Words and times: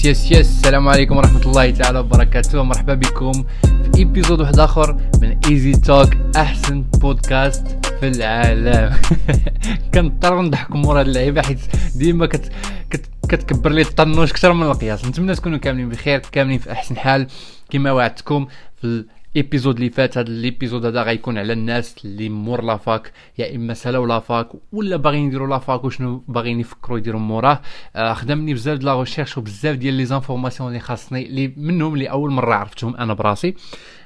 yes 0.00 0.06
yes 0.06 0.32
yes. 0.32 0.48
السلام 0.48 0.88
عليكم 0.88 1.16
ورحمة 1.16 1.42
الله 1.42 1.70
تعالى 1.70 1.98
وبركاته. 1.98 2.62
مرحبا 2.62 2.94
بكم 2.94 3.32
في 3.32 3.90
episode 3.98 4.40
واحد 4.40 4.58
آخر 4.58 4.96
من 5.22 5.38
Easy 5.46 5.72
Talk 5.72 6.08
أحسن 6.36 6.82
بودكاست 6.82 7.86
في 8.00 8.08
العالم. 8.08 8.96
كنضطر 9.94 10.40
نضحك 10.40 10.70
مور 10.70 11.00
هاد 11.00 11.06
اللعيبة 11.06 11.42
حيت 11.42 11.60
ديما 11.96 12.26
كت... 12.26 12.52
كت... 12.90 13.06
كتكبر 13.28 13.70
لي 13.70 13.82
الطنوش 13.82 14.30
أكثر 14.30 14.52
من 14.52 14.66
القياس. 14.66 15.04
نتمنى 15.04 15.34
تكونوا 15.34 15.58
كاملين 15.58 15.88
بخير 15.88 16.18
كاملين 16.18 16.58
في 16.58 16.72
أحسن 16.72 16.96
حال. 16.96 17.26
كما 17.70 17.92
وعدتكم 17.92 18.46
في 18.80 19.04
episode 19.36 19.74
اللي 19.76 19.90
فات 19.90 20.18
هذا 20.18 20.28
ال 20.28 20.35
episode 20.35 20.86
هذا 20.86 21.02
غيكون 21.02 21.38
على 21.38 21.52
الناس 21.52 22.04
اللي 22.04 22.28
مور 22.28 22.64
la 22.64 22.83
fac 22.83 23.12
يا 23.38 23.56
اما 23.56 23.74
سالاو 23.74 24.06
la 24.06 24.23
fac 24.23 24.48
ولا 24.72 24.96
باغيين 24.96 25.26
يديروا 25.26 25.48
la 25.48 25.62
fac 25.62 25.84
وشنو 25.84 26.24
باغيين 26.28 26.60
يفكروا 26.60 26.98
يديروا 26.98 27.20
موراه 27.20 27.60
آه 27.96 28.12
خدمني 28.12 28.54
بزاف 28.54 28.78
د 28.78 28.82
les 28.84 29.00
recherches 29.00 29.38
وبزاف 29.38 29.76
ديال 29.76 29.94
les 29.94 30.04
informations 30.04 30.68
اللي 30.68 30.80
خاصني 30.80 31.26
اللي 31.26 31.52
منهم 31.56 31.94
اللي 31.94 32.10
اول 32.10 32.30
مره 32.30 32.54
عرفتهم 32.54 32.96
أنا 32.96 33.14
براسي 33.14 33.54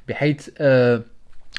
بحيث 0.08 0.50
آه 0.58 1.02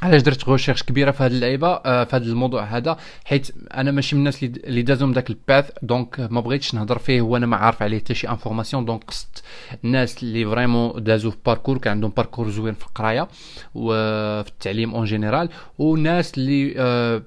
علاش 0.01 0.21
درت 0.21 0.45
recherche 0.45 0.83
كبيرة 0.83 1.11
في 1.11 1.23
هذه 1.23 1.31
اللعيبة؟ 1.31 1.67
آه 1.67 2.03
في 2.03 2.15
هذا 2.15 2.25
الموضوع 2.25 2.63
هذا 2.63 2.97
حيت 3.25 3.51
أنا 3.73 3.91
ماشي 3.91 4.15
من 4.15 4.19
الناس 4.19 4.43
اللي 4.43 4.81
دازهم 4.81 5.13
داك 5.13 5.29
ال 5.29 5.37
path 5.37 5.69
donc 5.81 6.19
ما 6.19 6.41
بغيتش 6.41 6.73
نهضر 6.75 6.97
فيه 6.97 7.21
وأنا 7.21 7.45
ما 7.45 7.57
عارف 7.57 7.81
عليه 7.81 7.97
حتى 7.99 8.13
شي 8.13 8.29
information 8.29 8.85
donc 8.85 9.03
قصدت 9.03 9.43
الناس 9.83 10.23
اللي 10.23 10.45
vraiment 10.45 11.03
دازو 11.03 11.31
في 11.31 11.37
parcours 11.45 11.77
كان 11.77 11.91
عندهم 11.91 12.11
parcours 12.17 12.49
زوين 12.49 12.73
في 12.73 12.85
القراية 12.87 13.27
وفي 13.75 14.49
التعليم 14.49 14.95
en 14.95 15.05
général 15.05 15.49
وناس 15.79 16.37
اللي 16.37 16.73
آه 16.77 17.21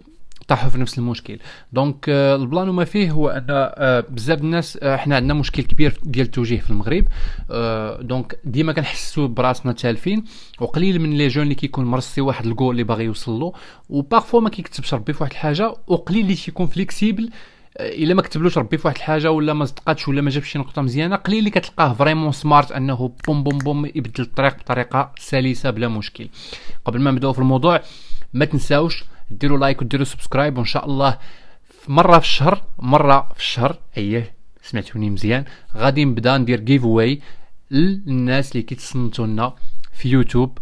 طاحوا 0.49 0.71
في 0.71 0.79
نفس 0.79 0.99
المشكل. 0.99 1.39
donc 1.73 2.05
آه 2.09 2.37
ال 2.37 2.43
plan 2.43 2.69
وما 2.69 2.85
فيه 2.85 3.11
هو 3.11 3.29
أن 3.29 3.47
آه 3.51 4.01
بزاف 4.01 4.41
الناس 4.41 4.79
آه 4.83 4.95
إحنا 4.95 5.17
عندنا 5.17 5.35
مشكل 5.35 5.63
كبير 5.63 5.99
ديال 6.03 6.27
التوجيه 6.27 6.61
في 6.61 6.71
المغرب. 6.71 7.05
donc 8.01 8.39
ديما 8.45 8.73
كنحسوا 8.73 9.29
براسنا 9.29 9.73
تالفين 9.73 10.25
وقليل 10.61 11.01
من 11.01 11.19
les 11.19 11.29
jeunes 11.29 11.43
اللي 11.43 11.55
كيكون 11.55 11.85
مرسي 11.85 12.21
واحد 12.21 12.47
الجول 12.47 12.71
اللي 12.71 12.85
باغي 12.85 13.05
يوصل 13.05 13.33
له. 13.33 13.53
و 13.89 13.95
parfois 13.95 14.41
ما 14.41 14.51
كيكتبش 14.51 14.95
ربي 14.95 15.13
في 15.13 15.23
واحد 15.23 15.33
الحاجة 15.33 15.75
وقليل 15.87 16.21
اللي 16.23 16.35
تيكون 16.35 16.67
flexible 16.67 17.31
إلا 17.81 18.15
ما 18.15 18.23
كتبلوش 18.23 18.59
ربي 18.59 18.79
في 18.79 18.87
واحد 18.87 18.97
الحاجة 18.97 19.31
ولا 19.31 19.53
ما 19.53 19.65
صدقاتش 19.65 20.09
ولا 20.09 20.21
ما 20.23 20.31
جابش 20.31 20.49
شي 20.49 20.59
نقطة 20.59 20.83
مزيانة 20.83 21.17
قليل 21.17 21.39
اللي 21.39 21.51
كتلقاه 21.51 21.93
vraiment 21.93 22.33
smart 22.33 22.73
أنه 22.73 23.13
بوم 23.27 23.43
بوم 23.43 23.59
بوم 23.59 23.87
يبدل 23.87 24.25
الطريق 24.25 24.59
بطريقة 24.59 25.13
سلسة 25.19 25.71
بلا 25.71 25.89
مشكل. 25.89 26.29
قبل 26.85 27.01
ما 27.01 27.11
نبدأو 27.11 27.33
في 27.33 27.39
الموضوع 27.39 27.81
ما 28.35 28.45
تنساوش 28.45 29.05
ديروا 29.31 29.59
like 29.59 29.83
وديروا 29.83 30.05
subscribe 30.05 30.57
وإن 30.59 30.67
شاء 30.67 30.85
الله 30.87 31.19
مرة 31.89 32.19
في 32.19 32.25
الشهر 32.25 32.63
مرة 32.79 33.29
في 33.35 33.41
الشهر 33.41 33.79
اييه 33.97 34.35
سمعتوني 34.63 35.11
مزيان. 35.11 35.45
غادي 35.77 36.05
نبدأ 36.05 36.39
ندير 36.39 36.61
giveaway 36.61 37.21
للناس 37.71 38.53
اللي 38.53 38.63
كيتصنتوا 38.63 39.27
لنا 39.27 39.55
في 39.93 40.09
يوتيوب 40.09 40.59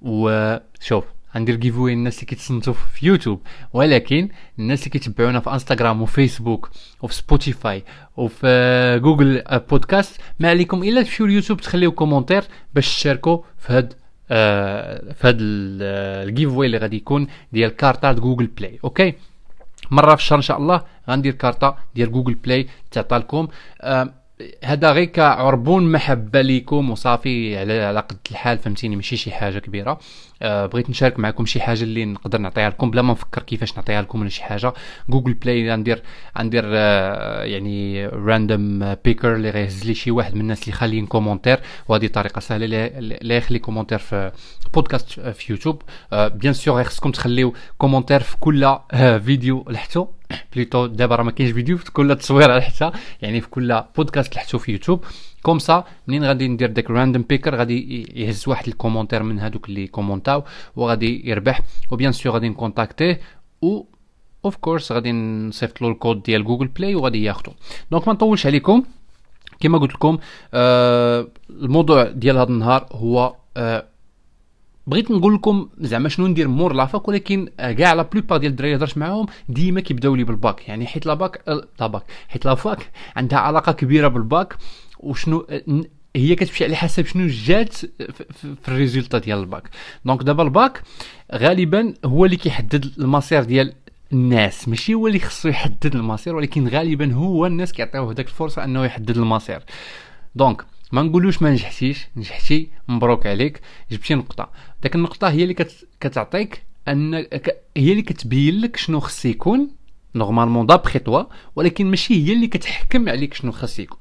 وشوف 0.00 1.04
غندير 1.36 1.56
giveaway 1.56 1.94
للناس 1.94 2.14
اللي 2.14 2.26
كيتصنتوا 2.26 2.72
في 2.72 3.06
يوتيوب. 3.06 3.40
ولكن 3.72 4.28
الناس 4.58 4.78
اللي 4.86 4.90
كيتبعونا 4.90 5.40
في 5.40 5.50
انستغرام 5.52 6.02
وفيسبوك 6.02 6.70
وفي 7.02 7.14
سبوتيفاي 7.14 7.84
وفي 8.16 9.00
جوجل 9.02 9.42
بودكاست 9.70 10.20
ما 10.40 10.50
عليكم 10.50 10.82
إلا 10.82 11.02
تمشيو 11.02 11.26
ليوتيوب 11.26 11.60
تخليو 11.60 11.92
commentaire 11.92 12.44
باش 12.74 12.96
تشاركوا 12.96 13.38
في 13.58 13.72
هاد 13.72 13.92
آه 13.92 13.98
في 14.28 15.20
هاد 15.24 15.36
ال 15.40 16.52
giveaway 16.52 16.66
اللي 16.66 16.78
غادي 16.78 16.96
يكون 16.96 17.26
ديال 17.52 17.76
كارتا 17.76 18.12
جوجل 18.12 18.46
بلاي 18.46 18.78
okay؟ 18.84 19.14
مرة 19.90 20.14
في 20.14 20.22
الشهر 20.22 20.36
إن 20.36 20.42
شاء 20.42 20.58
الله 20.58 20.82
غندير 21.10 21.32
كارتا 21.32 21.76
ديال 21.94 22.12
جوجل 22.12 22.34
بلاي 22.34 22.68
تعطى 22.90 23.16
لكم 23.16 23.48
آه 23.80 24.08
هذا 24.64 24.92
غير 24.92 25.04
كعربون 25.04 25.92
محبة 25.92 26.40
ليكم 26.40 26.90
وصافي 26.90 27.58
على 27.58 27.84
على 27.84 28.00
قد 28.00 28.16
الحال 28.30 28.58
فهمتيني؟ 28.58 28.96
ماشي 28.96 29.16
شي 29.16 29.30
حاجة 29.30 29.58
كبيرة. 29.58 29.98
آه 30.42 30.66
بغيت 30.66 30.90
نشارك 30.90 31.18
معكم 31.18 31.46
شي 31.46 31.60
حاجة 31.60 31.82
اللي 31.82 32.04
نقدر 32.04 32.38
نعطيها 32.38 32.70
لكم. 32.70 32.90
بلا 32.90 33.02
ما 33.02 33.12
نفكر 33.12 33.42
كيفاش 33.42 33.76
نعطيها 33.76 34.02
لكم 34.02 34.20
ولا 34.20 34.28
شي 34.28 34.42
حاجة 34.42 34.72
جوجل 35.08 35.34
بلاي 35.34 35.70
غندير 35.70 36.02
غندير 36.38 36.62
آه 36.66 37.42
يعني 37.44 38.06
random 38.06 38.94
picker 39.04 39.34
اللي 39.34 39.50
غيهز 39.50 39.86
لي 39.86 39.94
شي 39.94 40.10
واحد 40.10 40.34
من 40.34 40.40
الناس 40.40 40.62
اللي 40.62 40.72
خاليين 40.72 41.06
commentaire 41.06 41.60
وهذه 41.88 42.06
طريقة 42.06 42.40
سهلة 42.40 42.66
اللي 42.66 43.36
يخلي 43.36 43.58
commentaire 43.58 43.98
في 43.98 44.32
بودكاست 44.74 45.20
في 45.20 45.52
يوتيوب 45.52 45.82
آه 46.12 46.28
bien 46.28 46.52
sûr 46.52 46.84
خصكم 46.84 47.10
تخليو 47.10 47.54
commentaire 47.78 48.20
في 48.20 48.36
كل 48.36 48.64
آه 48.64 49.18
فيديو 49.18 49.64
لحتو. 49.68 50.06
بليتو 50.54 50.86
دابا 50.86 51.16
راه 51.16 51.22
ما 51.22 51.30
كاينش 51.30 51.52
فيديو 51.52 51.78
في 51.78 51.92
كل 51.92 52.16
تصوير 52.16 52.56
لحتى 52.56 52.90
يعني 53.22 53.40
في 53.40 53.48
كل 53.48 53.82
بودكاست 53.96 54.36
لحتو 54.36 54.58
في 54.58 54.72
يوتيوب. 54.72 55.04
comme 55.42 55.58
ça 55.58 55.84
منين 56.06 56.24
غادي 56.24 56.48
ندير 56.48 56.70
داك 56.70 56.90
random 56.90 57.22
picker 57.22 57.54
غادي 57.54 58.06
يهز 58.14 58.48
واحد 58.48 58.68
ال 58.68 58.73
commentaire 58.73 59.22
من 59.22 59.38
هادوك 59.38 59.68
اللي 59.68 59.86
كومونتاو 59.86 60.44
وغادي 60.76 61.28
يربح. 61.28 61.60
و 61.90 61.94
bien 61.94 62.12
sûr 62.12 62.32
غادي 62.32 62.48
نكونتاكتيه 62.48 63.20
و 63.62 63.82
of 64.44 64.56
course 64.56 64.92
غادي 64.92 65.12
نصيفط 65.12 65.82
له 65.82 65.88
الكود 65.88 66.22
ديال 66.22 66.44
جوجل 66.44 66.66
بلاي 66.66 66.94
وغادي 66.94 67.24
ياخذو 67.24 67.52
donc 67.90 68.08
ما 68.08 68.14
نطولش 68.14 68.46
عليكم. 68.46 68.82
كما 69.60 69.78
قلت 69.78 69.94
لكم 69.94 70.18
آه 70.54 71.28
الموضوع 71.50 72.04
ديال 72.04 72.36
هذا 72.36 72.48
النهار 72.48 72.86
هو 72.92 73.34
آه 73.56 73.84
بغيت 74.88 75.10
نقول 75.10 75.34
لكم 75.34 75.68
زعما 75.78 76.08
شنو 76.08 76.26
ندير 76.26 76.48
مور 76.48 76.72
la 76.72 76.86
fac 76.86 77.08
ولكن 77.08 77.48
كاع 77.58 77.92
la 77.92 78.02
plupart 78.02 78.38
ديال 78.38 78.50
الدراري 78.50 78.76
هضرت 78.76 78.98
معاهم 78.98 79.26
ديما 79.48 79.80
كيبداو 79.80 80.14
لي 80.14 80.24
بالباك. 80.24 80.68
يعني 80.68 80.86
حيت 80.86 81.06
la 81.06 81.20
bac 81.20 81.42
la 81.80 81.89
bac 81.89 82.02
حيت 82.28 82.44
la 82.44 82.62
fac 82.62 82.90
عندها 83.16 83.38
علاقة 83.38 83.72
كبيرة 83.72 84.08
بالباك 84.08 84.56
وشنو 85.00 85.46
هي 86.16 86.34
كتمشي 86.34 86.64
على 86.64 86.76
حسب 86.76 87.06
شنو 87.06 87.26
جات 87.26 87.74
في 88.38 88.68
ال 88.68 88.74
résultat 88.74 89.18
ديال 89.18 89.38
ال 89.38 89.44
bac. 89.44 89.70
donc 90.04 90.22
دابا 90.22 90.42
الباك 90.42 90.82
غالبا 91.34 91.94
هو 92.04 92.24
اللي 92.24 92.36
كيحدد 92.36 92.92
المصير 92.98 93.44
ديال 93.44 93.72
الناس. 94.12 94.68
ماشي 94.68 94.94
هو 94.94 95.06
اللي 95.06 95.18
خصو 95.18 95.48
يحدد 95.48 95.94
المصير 95.94 96.36
ولكن 96.36 96.68
غالبا 96.68 97.12
هو 97.14 97.46
الناس 97.46 97.72
كيعطيوه 97.72 98.12
داك 98.12 98.26
الفرصة 98.26 98.64
أنه 98.64 98.84
يحدد 98.84 99.16
المصير. 99.16 99.62
donc 100.34 100.64
ما 100.92 101.02
نقولوش 101.02 101.42
ما 101.42 101.50
نجحتيش 101.50 102.06
نجحتي 102.16 102.68
مبروك 102.88 103.26
عليك. 103.26 103.60
جبتي 103.90 104.14
نقطة. 104.14 104.50
داك 104.82 104.94
النقطة 104.94 105.28
هي 105.30 105.42
اللي 105.42 105.54
كت... 105.54 105.86
كتعطيك 106.00 106.62
أن 106.88 107.14
هي 107.76 107.90
اللي 107.92 108.02
كتبين 108.02 108.60
لك 108.60 108.76
شنو 108.76 109.00
خص 109.00 109.24
يكون 109.24 109.70
normalement 110.14 110.66
d'après 110.66 110.98
toi 110.98 111.22
ولكن 111.56 111.86
ماشي 111.86 112.14
هي 112.28 112.32
اللي 112.32 112.46
كتحكم 112.46 113.08
عليك 113.08 113.34
شنو 113.34 113.52
خص 113.52 113.78
يكون. 113.78 113.98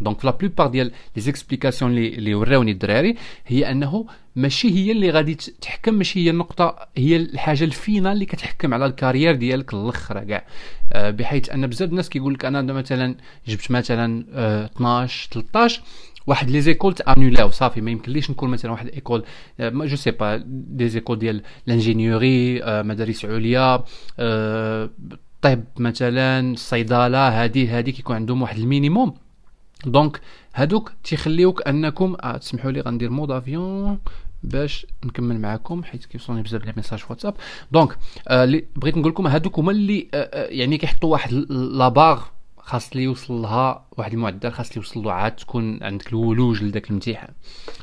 donc 0.00 0.24
la 0.24 0.30
plupart 0.30 0.66
ديال 0.66 0.92
les 1.16 1.22
explications 1.22 1.98
اللي 1.98 2.34
وراوني 2.34 2.70
الدراري 2.70 3.16
هي 3.46 3.70
أنه 3.70 4.06
ماشي 4.36 4.70
هي 4.70 4.92
اللي 4.92 5.10
غادي 5.10 5.34
تحكم 5.34 5.94
ماشي 5.94 6.24
هي 6.24 6.30
النقطة 6.30 6.88
هي 6.96 7.16
الحاجة 7.16 7.64
ال 7.64 7.71
finale 7.71 8.12
اللي 8.12 8.26
كتحكم 8.26 8.74
على 8.74 8.86
ال 8.86 8.91
carrière 8.91 9.34
ديالك 9.34 9.74
الآخر 9.74 10.24
كاع. 10.24 10.44
أه 10.92 11.10
بحيث 11.10 11.50
أن 11.50 11.66
بزاف 11.66 11.90
الناس 11.90 12.08
كيقول 12.08 12.34
لك 12.34 12.44
أنا 12.44 12.62
مثلا 12.62 13.14
جبت 13.48 13.70
مثلا 13.70 14.24
أه 14.32 14.64
12 14.64 15.30
13 15.30 15.82
واحد 16.28 16.50
les 16.50 16.60
écoles 16.60 16.94
تانولاو 16.94 17.50
صافي 17.50 17.80
ما 17.80 17.90
يمكنليش 17.90 18.30
نكون 18.30 18.50
مثلا 18.50 18.70
واحد 18.70 18.88
école 18.88 19.24
je 19.60 19.96
sais 19.96 20.10
pas 20.10 20.42
des 20.46 20.88
écoles 20.88 21.18
ديال 21.18 21.42
l'ingénierie 21.66 22.62
مدارس 22.64 23.24
عليا 23.24 23.84
طب 25.42 25.64
مثلا 25.78 26.40
الصيدله 26.52 27.42
هادي 27.42 27.68
هادي 27.68 27.92
كيكون 27.92 28.16
عندهم 28.16 28.42
واحد 28.42 28.58
ال 28.58 28.64
minimum. 28.64 29.14
donc 29.86 30.20
هادوك 30.54 30.92
تيخليوك 31.04 31.68
أنكم 31.68 32.16
آه 32.20 32.36
تسمحوا 32.36 32.70
لي 32.70 32.80
غندير 32.80 33.10
mode 33.10 33.30
avion 33.30 33.98
باش 34.42 34.86
نكمل 35.04 35.40
معكم 35.40 35.82
حيت 35.84 36.04
كيوصلوني 36.04 36.42
بزاف 36.42 36.64
les 36.64 36.72
messages 36.76 37.04
واتساب. 37.10 37.34
donc 37.72 37.98
آه 38.28 38.62
بغيت 38.76 38.96
نقول 38.96 39.12
لكم 39.12 39.26
هادوك 39.26 39.58
هما 39.58 39.72
اللي 39.72 40.08
آه 40.14 40.46
يعني 40.46 40.78
كيحطوا 40.78 41.12
واحد 41.12 41.32
la 41.50 41.71
barre 41.71 42.22
خاص 42.68 42.96
لي 42.96 43.02
يوصل 43.02 43.34
لها 43.34 43.86
واحد 43.96 44.12
المعدل 44.12 44.52
خاص 44.52 44.68
لي 44.70 44.76
يوصل 44.76 45.02
له 45.02 45.12
عاد 45.12 45.36
تكون 45.36 45.82
عندك 45.82 46.08
الولوج 46.08 46.62
لذاك 46.64 46.86
الامتحان 46.86 47.30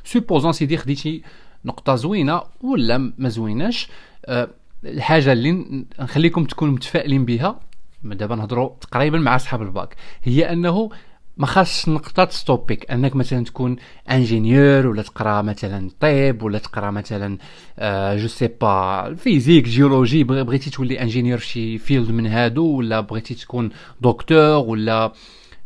supposons 0.04 0.52
سيدي 0.52 0.78
خديتي 0.78 1.24
نقطة 1.66 1.96
زوينة 1.96 2.42
ولا 2.62 2.98
ما 3.18 3.30
زويناش 3.30 3.88
أه 4.26 4.50
الحاجة 4.84 5.34
اللي 5.34 5.86
نخليكم 6.00 6.46
تكونوا 6.46 6.74
متفائلين 6.74 7.26
بها 7.26 7.60
دابا 8.04 8.36
نهضروا 8.36 8.70
تقريبا 8.82 9.20
مع 9.20 9.36
أصحاب 9.36 9.62
الباك 9.62 9.96
هي 10.24 10.52
أنه 10.52 10.90
ما 11.38 11.46
خاصش 11.46 11.90
نقطة 11.90 12.24
تستوبيك 12.24 12.92
أنك 12.92 13.16
مثلا 13.16 13.44
تكون 13.44 13.76
ingénieur 14.12 14.88
ولا 14.88 15.02
تقرأ 15.02 15.42
مثلا 15.42 15.90
طب 16.00 16.42
ولا 16.42 16.60
تقرأ 16.60 16.92
مثلا 16.92 17.38
آه 17.80 18.16
je 18.16 18.28
sais 18.28 18.48
pas 18.48 19.16
physique 19.16 19.64
géologie 19.64 20.24
بغيتي 20.24 20.70
تولي 20.70 21.02
ingénieur 21.02 21.38
في 21.38 21.46
شي 21.46 21.78
field 21.78 22.12
من 22.12 22.28
هادو 22.28 22.66
ولا 22.66 23.00
بغيتي 23.00 23.36
تكون 23.36 23.70
دكتور 24.02 24.66
ولا 24.66 25.12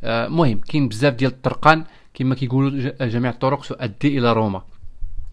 المهم 0.04 0.57
آه 0.57 0.62
كاين 0.69 0.88
بزاف 0.89 1.13
ديال 1.13 1.31
الطرقان 1.31 1.83
كما 2.13 2.36
كيقولوا 2.36 2.92
جميع 3.01 3.31
الطرق 3.31 3.62
تؤدي 3.62 4.18
إلى 4.18 4.33
روما. 4.33 4.62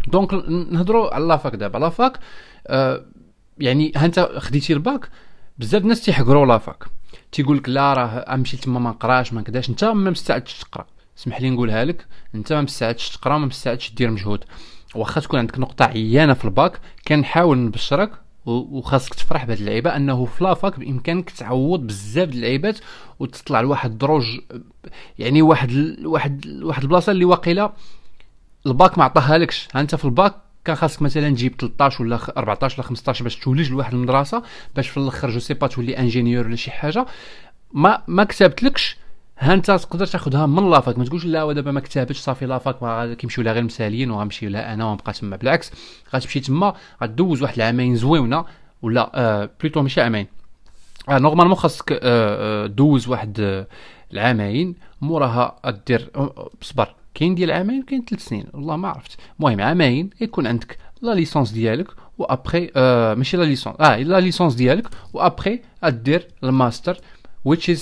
donc 0.09 0.35
نهضروا 0.71 1.15
على 1.15 1.25
la 1.27 1.38
fac 1.38 1.55
دابا. 1.55 1.79
la 1.79 1.95
fac 1.95 2.19
آه 2.67 3.05
يعني 3.59 3.93
انت 3.97 4.21
خديتي 4.39 4.73
الباك 4.73 5.09
بزاف 5.59 5.83
الناس 5.83 6.01
تيحقروا 6.01 6.47
la 6.47 6.60
fac. 6.60 6.85
تيقول 7.33 7.57
لك 7.57 7.69
لا 7.69 7.93
راه 7.95 8.35
امشي 8.35 8.57
تما 8.57 8.81
ما 8.81 8.91
نقراش 8.91 9.33
ما 9.33 9.43
كداش 9.43 9.69
انت 9.71 9.85
ما 9.85 10.11
مستعدش 10.11 10.59
تقرا. 10.59 10.87
اسمح 11.19 11.41
لي 11.41 11.51
نقولها 11.51 11.85
لك 11.85 12.07
انت 12.35 12.53
ما 12.53 12.61
مستعدش 12.61 13.11
تقرا 13.11 13.39
ما 13.39 13.47
مستعدش 13.47 13.91
دير 13.95 14.11
مجهود. 14.11 14.45
واخا 14.95 15.21
تكون 15.21 15.39
عندك 15.39 15.59
نقطة 15.59 15.85
عيانة 15.85 16.35
في 16.35 16.45
الباك 16.45 16.81
كنحاول 17.09 17.59
نبشرك 17.59 18.11
وخاصك 18.47 19.15
تفرح 19.15 19.45
بهذه 19.45 19.59
اللعيبة 19.59 19.97
انه 19.97 20.25
في 20.25 20.45
la 20.45 20.58
fac 20.58 20.79
بإمكانك 20.79 21.31
تعوض 21.31 21.81
بزاف 21.87 22.29
د 22.29 22.33
اللعيبات 22.33 22.79
وتطلع 23.19 23.61
لواحد 23.61 23.91
الدروج 23.91 24.25
يعني 25.19 25.43
واحد 25.43 25.97
واحد 26.05 26.47
واحد 26.63 26.83
البلاصة 26.83 27.13
اللي 27.13 27.25
واقيلا 27.25 27.73
الباك 28.67 28.99
ما 28.99 29.05
عطاها 29.05 29.39
لكش. 29.39 29.69
انت 29.77 29.95
في 29.95 30.05
الباك 30.05 30.35
كان 30.67 30.77
خاصك 30.77 31.03
مثلا 31.03 31.31
تجيب 31.31 31.55
13 31.61 32.05
ولا 32.05 32.19
14 32.37 32.75
ولا 32.79 32.89
15 32.89 33.25
باش 33.25 33.37
تولج 33.37 33.71
لواحد 33.71 33.95
المدرسة 33.95 34.43
باش 34.77 34.89
في 34.89 34.97
الأخر 34.97 35.31
je 35.31 35.39
sais 35.39 35.55
pas 35.55 35.67
تولي 35.67 35.99
ingénieur 35.99 36.47
ولا 36.47 36.57
شي 36.57 36.71
حاجة. 36.71 37.07
ما 37.73 38.03
ما 38.07 38.25
كتبتلكش 38.25 38.97
ها 39.39 39.55
أنت 39.55 39.71
تقدر 39.71 40.07
تاخذها 40.07 40.47
من 40.47 40.71
la 40.71 40.80
fac. 40.80 40.99
ما 40.99 41.05
تقولش 41.05 41.25
لا 41.25 41.53
دابا 41.53 41.71
ما 41.71 41.81
كتابتش 41.81 42.19
صافي 42.19 42.47
la 42.47 42.75
fac 42.75 43.17
كيمشيو 43.17 43.45
لها 43.45 43.53
غير 43.53 43.63
مساليين 43.63 44.11
وغنمشيو 44.11 44.51
لها 44.51 44.75
أنا 44.75 44.85
ونبقى 44.85 45.13
تما. 45.13 45.37
بالعكس 45.37 45.73
غتمشي 46.15 46.41
تما 46.41 46.75
غدوز 47.03 47.43
واحد 47.43 47.57
العامين 47.57 47.97
زويونه 47.97 48.45
ولا 48.83 49.11
آه 49.15 49.51
plutôt 49.61 49.83
ماشي 49.83 50.01
عامين. 50.01 50.27
آه 51.09 51.19
normalement 51.19 51.55
خاصك 51.57 51.93
آه 51.93 51.99
آه 52.03 52.67
دوز 52.67 53.09
واحد 53.09 53.41
آه 53.41 53.67
العامين 54.13 54.75
موراها 55.01 55.57
دير 55.87 56.11
صبر. 56.63 56.95
كاين 57.17 57.35
ديال 57.35 57.51
عامين 57.51 57.83
كاين 57.83 58.05
ثلاث 58.05 58.25
سنين. 58.25 58.47
والله 58.55 58.77
ما 58.77 58.89
عرفت 58.89 59.19
المهم 59.41 59.61
عامين 59.61 60.11
يكون 60.21 60.47
عندك 60.47 60.79
la 61.03 61.15
licence 61.15 61.51
ديالك 61.51 61.87
و 62.19 62.27
après 62.27 62.71
آه 62.77 63.15
ماشي 63.15 63.37
la 63.37 63.43
licence 63.43 63.77
آه 63.81 63.97
la 63.97 64.21
licence 64.21 64.55
ديالك 64.55 64.89
و 65.13 65.21
après 65.21 65.61
ادير 65.83 66.29
الماستر 66.45 66.99
which 67.49 67.69
is 67.75 67.81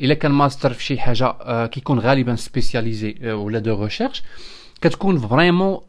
إلا 0.00 0.14
كان 0.14 0.30
ماستر 0.30 0.72
في 0.72 0.84
شي 0.84 0.98
حاجة 0.98 1.26
آه 1.26 1.66
كيكون 1.66 1.98
غالبا 1.98 2.36
spécialisé 2.36 3.14
آه 3.22 3.34
ولا 3.36 3.58
de 3.58 3.84
recherche 3.84 4.22
كتكون 4.80 5.18
vraiment 5.18 5.80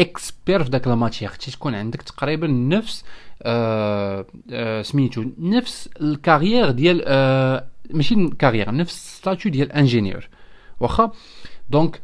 expert 0.00 0.64
في 0.64 0.70
داك 0.70 0.88
la 0.88 0.94
matière 0.94 1.34
تكون 1.34 1.74
عندك 1.74 2.02
تقريبا 2.02 2.46
نفس 2.46 3.04
آه 3.42 4.26
آه 4.52 4.82
سميتو 4.82 5.24
نفس 5.38 5.88
ال 6.00 6.08
carrière 6.08 6.70
ديال 6.70 7.02
آه 7.06 7.66
ماشي 7.90 8.14
ال 8.14 8.21
carrière 8.21 8.74
نفس 8.74 9.16
statut 9.16 9.52
ديال 9.52 9.72
ingénieur 9.72 10.28
واخا؟ 10.80 11.12
donc 11.70 12.00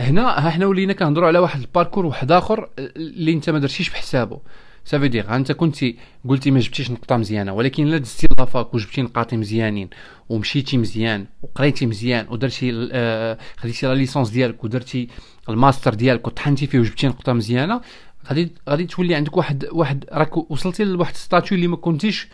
هنا 0.00 0.22
ها 0.46 0.50
حنا 0.50 0.66
ولينا 0.66 0.92
كنهضروا 0.92 1.28
على 1.28 1.38
واحد 1.38 1.60
ال 1.60 1.65
parcours 1.65 2.06
واحد 2.06 2.32
آخر 2.32 2.68
اللي 2.78 3.32
انت 3.32 3.50
ما 3.50 3.58
درتيش 3.58 3.90
بحسابه 3.90 4.40
سافي 4.84 5.08
دير 5.08 5.36
انت 5.36 5.52
كنتي 5.52 5.96
قلتي 6.28 6.50
ما 6.50 6.60
جبتيش 6.60 6.90
نقطة 6.90 7.16
مزيانة 7.16 7.52
ولكن 7.52 7.86
الا 7.86 7.98
دزتي 7.98 8.26
la 8.38 8.52
fac 8.52 8.74
وجبتي 8.74 9.02
نقاط 9.02 9.34
مزيانين 9.34 9.90
ومشيتي 10.28 10.78
مزيان 10.78 11.26
وقريتي 11.42 11.86
مزيان 11.86 12.26
ودرتي 12.30 12.88
آه 12.92 13.38
خديتي 13.56 13.86
la 13.86 13.94
licence 13.94 14.30
ديالك 14.30 14.64
ودرتي 14.64 15.08
الماستر 15.48 15.94
ديالك 15.94 16.26
وطحنتي 16.26 16.66
فيه 16.66 16.78
وجبتي 16.78 17.06
نقطة 17.06 17.32
مزيانة 17.32 17.80
غادي 18.28 18.52
غادي 18.68 18.84
تولي 18.84 19.14
عندك 19.14 19.36
واحد 19.36 19.66
واحد 19.72 20.04
راك 20.12 20.50
وصلتي 20.50 20.84
لواحد 20.84 21.16
statut 21.16 21.56
اللي 21.56 21.66
ما 21.68 21.76
كنتيش 21.76 22.28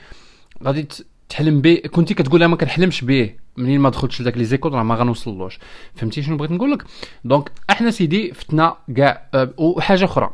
غادي 0.65 0.89
تحلم 1.35 1.61
به 1.61 1.75
كنتي 1.75 2.15
كتقول 2.15 2.43
أنا 2.43 2.51
ما 2.51 2.57
كنحلمش 2.57 3.05
به 3.05 3.35
منين 3.57 3.81
ما 3.81 3.91
دخلتش 3.91 4.21
لذاك 4.21 4.37
les 4.37 4.45
écoles 4.45 4.73
راه 4.73 4.83
ما 4.83 4.95
غنوصلوش. 4.95 5.59
فهمتي 5.95 6.23
شنو 6.23 6.37
بغيت 6.37 6.51
نقول 6.51 6.73
لك؟ 6.73 6.85
donc 7.25 7.51
إحنا 7.71 7.91
سيدي 7.91 8.33
فتنا 8.35 8.77
كاع 8.97 9.27
أه 9.35 9.55
وحاجة 9.59 10.05
أخرى. 10.05 10.31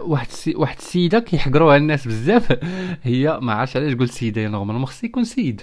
واحد 0.00 0.26
السي... 0.26 0.54
واحد 0.54 0.76
السيدة 0.78 1.18
كيحقروها 1.18 1.76
الناس 1.76 2.08
بزاف. 2.08 2.58
هي 3.02 3.38
ما 3.42 3.52
عرفتش 3.52 3.76
علاش 3.76 3.94
قلت 3.94 4.10
سيدة 4.10 4.48
normalement 4.48 4.86
خص 4.86 5.04
يكون 5.04 5.24
سيد. 5.24 5.62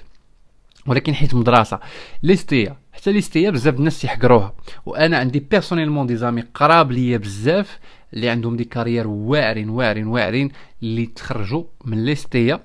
ولكن 0.87 1.13
حيت 1.13 1.35
مدرسة. 1.35 1.79
l'ISTA. 2.23 2.77
حتى 2.93 3.11
l'ISTA 3.11 3.49
بزاف 3.49 3.75
الناس 3.75 4.03
يحقروها. 4.03 4.53
وأنا 4.85 5.17
عندي 5.17 5.39
personnellement 5.39 6.07
des 6.07 6.15
amis 6.15 6.43
قراب 6.53 6.91
ليا 6.91 7.17
بزاف 7.17 7.79
اللي 8.13 8.29
عندهم 8.29 8.55
des 8.55 8.63
carrières 8.63 9.07
واعرين 9.07 9.69
واعرين 9.69 10.07
واعرين 10.07 10.51
اللي 10.83 11.05
تخرجوا 11.05 11.63
من 11.85 12.05
l'ISTA. 12.05 12.59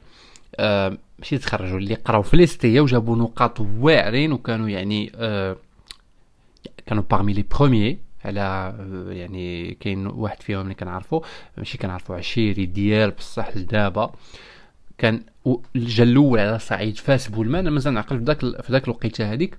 آه 0.57 0.99
ماشي 1.19 1.39
تخرجوا 1.39 1.79
اللي 1.79 1.95
قراو 1.95 2.23
في 2.23 2.37
l'ISTA 2.37 2.81
وجابوا 2.81 3.17
نقاط 3.17 3.61
واعرين 3.61 4.33
وكانوا 4.33 4.69
يعني 4.69 5.13
آه 5.15 5.57
كانوا 6.87 7.03
باغمي 7.11 7.33
لي 7.33 7.45
بروميي 7.51 7.99
على 8.25 8.41
آه 8.41 9.13
يعني 9.13 9.75
كاين 9.75 10.07
واحد 10.07 10.43
فيهم 10.43 10.61
اللي 10.61 10.75
كنعرفو 10.75 11.23
ماشي 11.59 11.79
كنعرفو 11.79 12.15
عشيري 12.15 12.67
ديال 12.67 13.11
بصح 13.11 13.57
لدابا 13.57 14.13
كان 14.99 15.23
جا 15.77 16.05
الأول 16.05 16.39
على 16.39 16.59
صعيد 16.59 16.97
فاس 16.97 17.29
بولمان 17.29 17.69
مازال 17.69 17.95
نعقل 17.95 18.19
في 18.19 18.25
ذاك 18.25 18.41
في 18.41 18.73
ذاك 18.73 18.85
الوقيتة 18.85 19.33
هذيك 19.33 19.57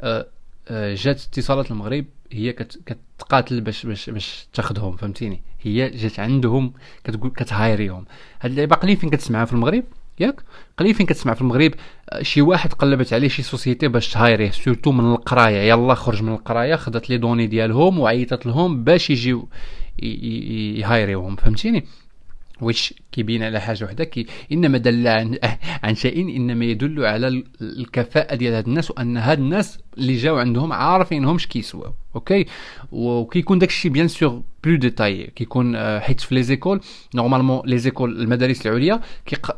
آه 0.00 0.26
آه 0.68 0.94
جات 0.94 1.22
اتصالات 1.24 1.70
المغرب 1.70 2.04
هي 2.32 2.52
كت 2.52 2.80
كتقاتل 2.86 3.60
باش 3.60 3.86
باش 3.86 4.10
باش 4.10 4.46
تاخذهم 4.52 4.96
فهمتيني؟ 4.96 5.42
هي 5.62 5.90
جات 5.90 6.20
عندهم 6.20 6.72
كتقول 7.04 7.30
كتهايريهم. 7.30 8.04
هاد 8.40 8.50
اللعيبة 8.50 8.76
قليل 8.76 8.96
فين 8.96 9.10
كتسمعها 9.10 9.44
في 9.44 9.52
المغرب؟ 9.52 9.84
ياك؟ 10.20 10.42
قليل 10.78 10.94
فين 10.94 11.06
كتسمع 11.06 11.34
في 11.34 11.40
المغرب 11.40 11.74
شي 12.22 12.42
واحد 12.42 12.72
قلبت 12.72 13.12
عليه 13.12 13.28
شي 13.28 13.42
société 13.42 13.88
باش 13.88 14.12
ت 14.12 14.17
hire 14.17 14.39
يه 14.39 14.50
surtout 14.50 14.92
من 14.92 15.12
القرايه 15.12 15.68
يلا 15.68 15.94
خرج 15.94 16.22
من 16.22 16.32
القرايه 16.32 16.76
خدت 16.76 17.10
les 17.10 17.18
données 17.18 17.46
ديالهم 17.46 17.98
وعيطت 17.98 18.46
لهم 18.46 18.84
باش 18.84 19.10
يجيو 19.10 19.48
ي 20.78 20.84
hire 20.84 21.10
يوهم 21.10 21.36
فهمتيني؟ 21.36 21.84
واش 22.60 22.94
كيبين 23.12 23.42
على 23.42 23.60
حاجة 23.60 23.84
وحدة 23.84 24.04
كي 24.04 24.26
إنما 24.52 24.78
دل 24.78 25.08
عن 25.08 25.38
عن 25.84 25.94
شيء 25.94 26.36
إنما 26.36 26.64
يدل 26.64 27.04
على 27.04 27.44
الكفاءة 27.60 28.34
ديال 28.34 28.54
هاد 28.54 28.66
الناس 28.68 28.90
وأن 28.90 29.16
هاد 29.16 29.38
الناس 29.38 29.78
اللي 29.98 30.16
جاو 30.16 30.38
عندهم 30.38 30.72
عارفين 30.72 31.24
هما 31.24 31.38
كيسواو 31.38 31.92
okay؟ 32.14 32.46
وكيكون 32.92 33.58
داكشي 33.58 33.88
bien 33.88 34.08
sûr 34.08 34.42
plus 34.64 34.76
détail 34.76 35.26
كيكون 35.26 36.00
حيت 36.00 36.20
في 36.20 36.34
les 36.34 36.42
écoles 36.42 36.80
normalement 37.14 37.62
les 37.64 37.78
écoles 37.78 38.20
المدارس 38.20 38.66
العليا 38.66 39.00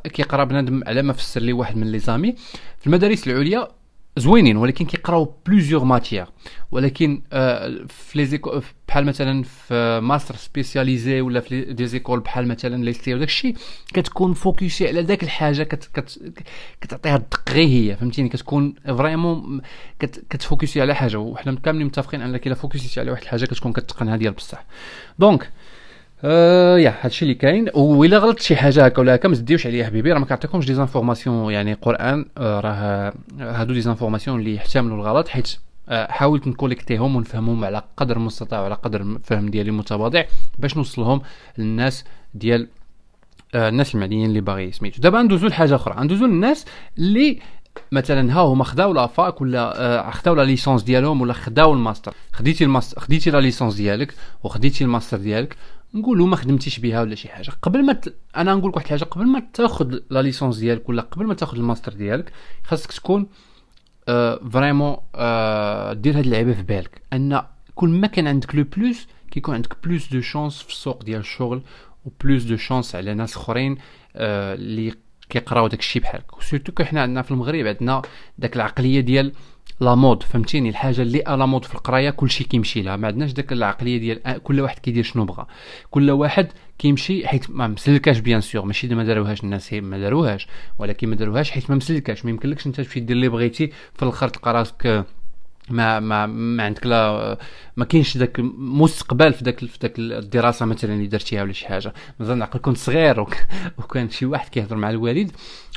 كيقرأ 0.05 0.45
بنادم 0.45 0.83
على 0.87 1.03
ما 1.03 1.13
فسر 1.13 1.41
لي 1.41 1.53
واحد 1.53 1.77
من 1.77 1.93
les 1.93 1.99
amis 1.99 2.35
في 2.79 2.87
المدارس 2.87 3.29
العليا 3.29 3.69
زوينين 4.17 4.57
ولكن 4.57 4.85
كيقراو 4.85 5.35
plusieurs 5.47 5.85
matières 5.85 6.27
ولكن 6.71 7.23
آه 7.33 7.85
في 7.89 8.19
les 8.19 8.25
écoles 8.25 8.63
بحال 8.89 9.07
مثلا 9.07 9.43
في 9.43 10.01
ماستر 10.03 10.35
spécialisé 10.37 11.21
ولا 11.21 11.41
في 11.41 11.65
des 11.65 11.87
écoles 11.87 12.21
بحال 12.21 12.49
مثلا 12.49 12.85
l'ISTA 12.85 13.15
وداك 13.15 13.29
الشيء 13.29 13.57
كتكون 13.95 14.33
focusé 14.35 14.89
على 14.89 15.03
داك 15.03 15.23
الحاجة 15.23 15.63
كت 15.63 15.91
كت 15.95 16.33
كتعطيها 16.81 17.17
الدق 17.17 17.51
غير 17.51 17.67
هي 17.69 17.97
فهمتيني؟ 17.97 18.29
كتكون 18.29 18.75
vraiment 18.87 19.61
كت 19.99 20.25
كت 20.31 20.43
focus 20.43 20.75
ي 20.75 20.81
على 20.81 20.95
حاجة. 20.95 21.17
وحنا 21.19 21.55
كاملين 21.55 21.87
متفقين 21.87 22.23
أنك 22.23 22.47
إلا 22.47 22.55
focus 22.55 22.84
يتي 22.84 23.01
على 23.01 23.11
واحد 23.11 23.23
الحاجة 23.23 23.45
كتكون 23.45 23.73
كتقنها 23.73 24.17
ديال 24.17 24.33
بصح. 24.33 24.65
donc 25.19 25.51
آه 26.25 26.79
يا 26.79 26.95
هادشي 27.01 27.25
اللي 27.25 27.35
كاين. 27.35 27.71
وإلا 27.75 28.19
غلطت 28.19 28.43
شي 28.43 28.57
حاجة 28.57 28.85
هكا 28.85 29.01
ولا 29.01 29.15
هكا 29.15 29.29
ما 29.29 29.35
تديوش 29.35 29.67
عليا 29.67 29.87
حبيبي. 29.87 30.13
راه 30.13 30.19
ما 30.19 30.25
كنعطيكمش 30.25 30.67
des 30.67 30.75
informations 30.75 31.53
يعني 31.53 31.73
قرآن. 31.75 32.27
آه 32.39 32.61
راه 32.61 33.13
هادو 33.41 33.75
des 33.75 33.81
informations 33.81 34.41
اللي 34.41 34.55
يحتملوا 34.55 34.97
الغلط 34.97 35.29
حيت 35.29 35.57
آه 35.89 36.13
حاولت 36.13 36.47
ن 36.47 36.53
collect 36.53 36.98
يهم 36.98 37.17
ونفهمهم 37.17 37.65
على 37.65 37.83
قدر 37.97 38.17
المستطاع 38.17 38.61
وعلى 38.61 38.75
قدر 38.75 39.01
الفهم 39.01 39.49
ديالي 39.49 39.71
المتواضع 39.71 40.25
باش 40.59 40.77
نوصلهم 40.77 41.23
للناس 41.59 42.05
ديال 42.35 42.69
آه 43.55 43.69
الناس 43.69 43.95
المعنيين 43.95 44.29
اللي 44.29 44.41
باغي 44.41 44.73
سميتو. 44.73 45.03
دابا 45.03 45.23
ندوزو 45.23 45.47
لحاجة 45.47 45.75
أخرى. 45.75 46.05
ندوزو 46.05 46.27
للناس 46.27 46.65
اللي 46.99 47.39
مثلا 47.93 48.33
ها 48.33 48.41
هما 48.41 48.65
خداو 48.65 48.93
la 48.93 49.12
fac 49.12 49.41
ولا 49.41 49.81
آه 49.81 50.11
خداو 50.11 50.35
la 50.35 50.43
licence 50.43 50.83
ديالهم 50.83 51.21
ولا 51.21 51.33
خداو 51.33 51.73
الماستر. 51.73 52.15
خديتي 52.33 52.65
الماستر 52.65 53.01
خديتي 53.01 53.31
la 53.31 53.41
licence 53.41 53.75
ديالك 53.75 54.15
وخديتي 54.45 54.85
الماستر 54.85 55.17
ديالك 55.19 55.57
نقولوا 55.95 56.27
ما 56.27 56.37
خدمتيش 56.37 56.79
بها 56.79 57.01
ولا 57.01 57.15
شي 57.15 57.29
حاجة. 57.29 57.51
قبل 57.63 57.87
ما 57.87 57.93
ت... 57.93 58.15
أنا 58.37 58.55
نقول 58.55 58.71
لك 58.71 58.77
واحد 58.77 58.93
الحاجة 58.93 59.09
قبل 59.09 59.27
ما 59.27 59.43
تاخذ 59.55 59.99
la 60.11 60.23
licence 60.23 60.57
ديالك 60.57 60.89
ولا 60.89 61.03
قبل 61.03 61.27
ما 61.27 61.35
تاخذ 61.35 61.57
الماستر 61.57 61.93
ديالك 61.93 62.33
خاصك 62.65 62.93
تكون 62.93 63.27
آه 64.09 64.41
vraiment 64.53 64.97
آه 65.15 65.93
دير 65.93 66.19
هاد 66.19 66.25
اللعيبة 66.25 66.53
في 66.53 66.63
بالك. 66.63 67.03
أن 67.13 67.43
كل 67.75 67.89
ما 67.89 68.07
كان 68.07 68.27
عندك 68.27 68.55
le 68.55 68.65
plus 68.77 69.07
كيكون 69.31 69.55
عندك 69.55 69.77
plus 69.85 70.13
de 70.13 70.21
chances 70.21 70.63
في 70.63 70.69
السوق 70.69 71.05
ديال 71.05 71.21
الشغل 71.21 71.63
و 72.05 72.12
plus 72.12 72.43
de 72.43 72.57
chances 72.57 72.95
على 72.95 73.15
ناس 73.15 73.37
أخرين 73.37 73.79
آه 74.17 74.55
اللي 74.55 74.95
كيقراو 75.29 75.67
داك 75.67 75.81
الشيء 75.81 76.03
بحالك. 76.03 76.39
و 76.39 76.43
surtout 76.43 76.73
que 76.73 76.85
حنا 76.85 77.03
عندنا 77.03 77.23
في 77.23 77.31
المغرب 77.31 77.67
عندنا 77.67 78.03
داك 78.39 78.57
العقلية 78.57 79.01
ديال 79.01 79.33
la 79.81 79.95
mode 79.95 80.23
فهمتيني؟ 80.23 80.69
الحاجة 80.69 81.03
اللي 81.03 81.19
la 81.19 81.47
mode 81.47 81.65
في 81.65 81.75
القراية 81.75 82.11
كلشي 82.11 82.45
كيمشي 82.45 82.83
لها. 82.83 82.97
ما 82.97 83.07
عندناش 83.07 83.33
داك 83.33 83.53
العقلية 83.53 83.99
ديال 83.99 84.43
كل 84.43 84.61
واحد 84.61 84.79
كيدير 84.79 85.05
شنو 85.05 85.25
بغى. 85.25 85.47
كل 85.91 86.11
واحد 86.11 86.49
كيمشي 86.79 87.29
حيت 87.29 87.51
ما 87.51 87.67
مسلكاش 87.67 88.19
bien 88.19 88.41
sûr. 88.41 88.65
ماشي 88.65 88.95
ما 88.95 89.05
داروهاش 89.05 89.45
الناس 89.45 89.73
ما 89.73 89.99
داروهاش. 89.99 90.47
ولكن 90.79 91.09
ما 91.09 91.17
داروهاش 91.17 91.51
حيت 91.51 91.71
ما 91.71 91.77
مسلكاش 91.77 92.25
ما 92.25 92.31
يمكنلكش 92.31 92.67
انت 92.67 92.81
تمشي 92.81 93.01
دير 93.01 93.17
اللي 93.17 93.29
بغيتي. 93.29 93.67
في 93.95 94.03
الآخر 94.03 94.29
تلقى 94.29 94.53
راسك 94.53 95.05
ما 95.73 96.01
ما 96.01 96.27
ما 96.27 96.63
عندك 96.63 96.87
لا 96.87 97.39
ما 97.77 97.85
كاينش 97.85 98.17
داك 98.17 98.41
مستقبل 98.59 99.33
في 99.33 99.45
داك 99.45 99.59
في 99.59 99.79
داك 99.83 99.99
الدراسة 99.99 100.67
مثلا 100.67 100.95
اللي 100.95 101.07
درتيها 101.07 101.43
ولا 101.43 101.53
شي 101.53 101.67
حاجة. 101.67 101.95
مثلا 102.21 102.35
نعقل 102.35 102.59
كنت 102.59 102.77
صغير 102.77 103.21
وك 103.21 103.37
وكان 103.79 104.11
شي 104.11 104.27
واحد 104.27 104.49
كيهضر 104.49 104.77
مع 104.77 104.91
الوالد 104.91 105.31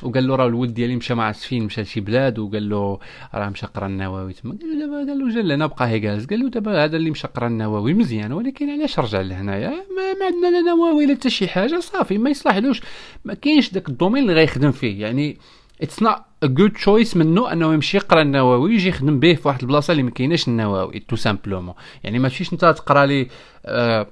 وقال 0.04 0.28
له 0.28 0.36
راه 0.36 0.48
الولد 0.48 0.74
ديالي 0.74 0.96
مشى 0.96 1.14
مع 1.14 1.32
فين 1.32 1.64
مشى 1.64 1.82
لشي 1.82 2.00
بلاد 2.02 2.40
وقال 2.40 2.70
له 2.70 3.00
راه 3.34 3.50
مشى 3.50 3.66
قرا 3.66 3.88
النووي. 3.88 4.34
تما 4.34 4.58
قال 4.62 4.80
له 4.80 4.86
دابا 4.86 4.98
قال 5.12 5.20
له 5.20 5.36
جا 5.36 5.42
لهنا 5.42 5.66
بقى 5.66 5.88
هي 5.90 6.00
جالس 6.00 6.26
قال 6.26 6.40
له 6.40 6.50
دابا 6.50 6.84
هذا 6.84 6.98
اللي 6.98 7.12
مشى 7.12 7.28
قرا 7.28 7.48
النووي 7.48 7.94
مزيان 7.94 8.32
ولكن 8.32 8.70
علاش 8.70 9.00
رجع 9.00 9.22
لهنايا؟ 9.22 9.70
ما, 9.70 10.14
ما 10.20 10.26
عندنا 10.26 10.48
لا 10.48 10.62
نووي 10.62 11.06
لا 11.06 11.16
حتى 11.16 11.30
شي 11.30 11.48
حاجة 11.48 11.80
صافي 11.80 12.18
ما 12.18 12.30
يصلحلوش. 12.30 12.82
ما 13.26 13.34
كاينش 13.34 13.72
داك 13.72 13.90
ال 13.89 13.94
domaine 13.94 14.24
اللي 14.24 14.34
غيخدم 14.34 14.72
فيه. 14.72 15.02
يعني 15.02 15.38
it's 15.82 16.03
not 16.03 16.15
good 16.44 16.72
choice 16.72 17.18
منه 17.18 17.52
إنه 17.52 17.74
يمشي 17.74 17.98
يقرأ 17.98 18.22
النووي 18.22 18.74
يجي 18.74 18.90
يخدم 18.90 19.20
به 19.20 19.34
في 19.34 19.48
واحد 19.48 19.62
البلاصة 19.62 19.92
اللي 19.92 20.04
ما 20.04 20.12
كايناش 20.12 20.48
النووي 20.48 21.00
tout 21.00 21.15
simplement 21.15 21.75
يعني 22.04 22.20
ما 22.20 22.30
تمشيش 22.30 22.54
أنت 22.54 22.66
تقرأ 22.66 23.06
لي 23.06 23.28
آه 23.66 24.08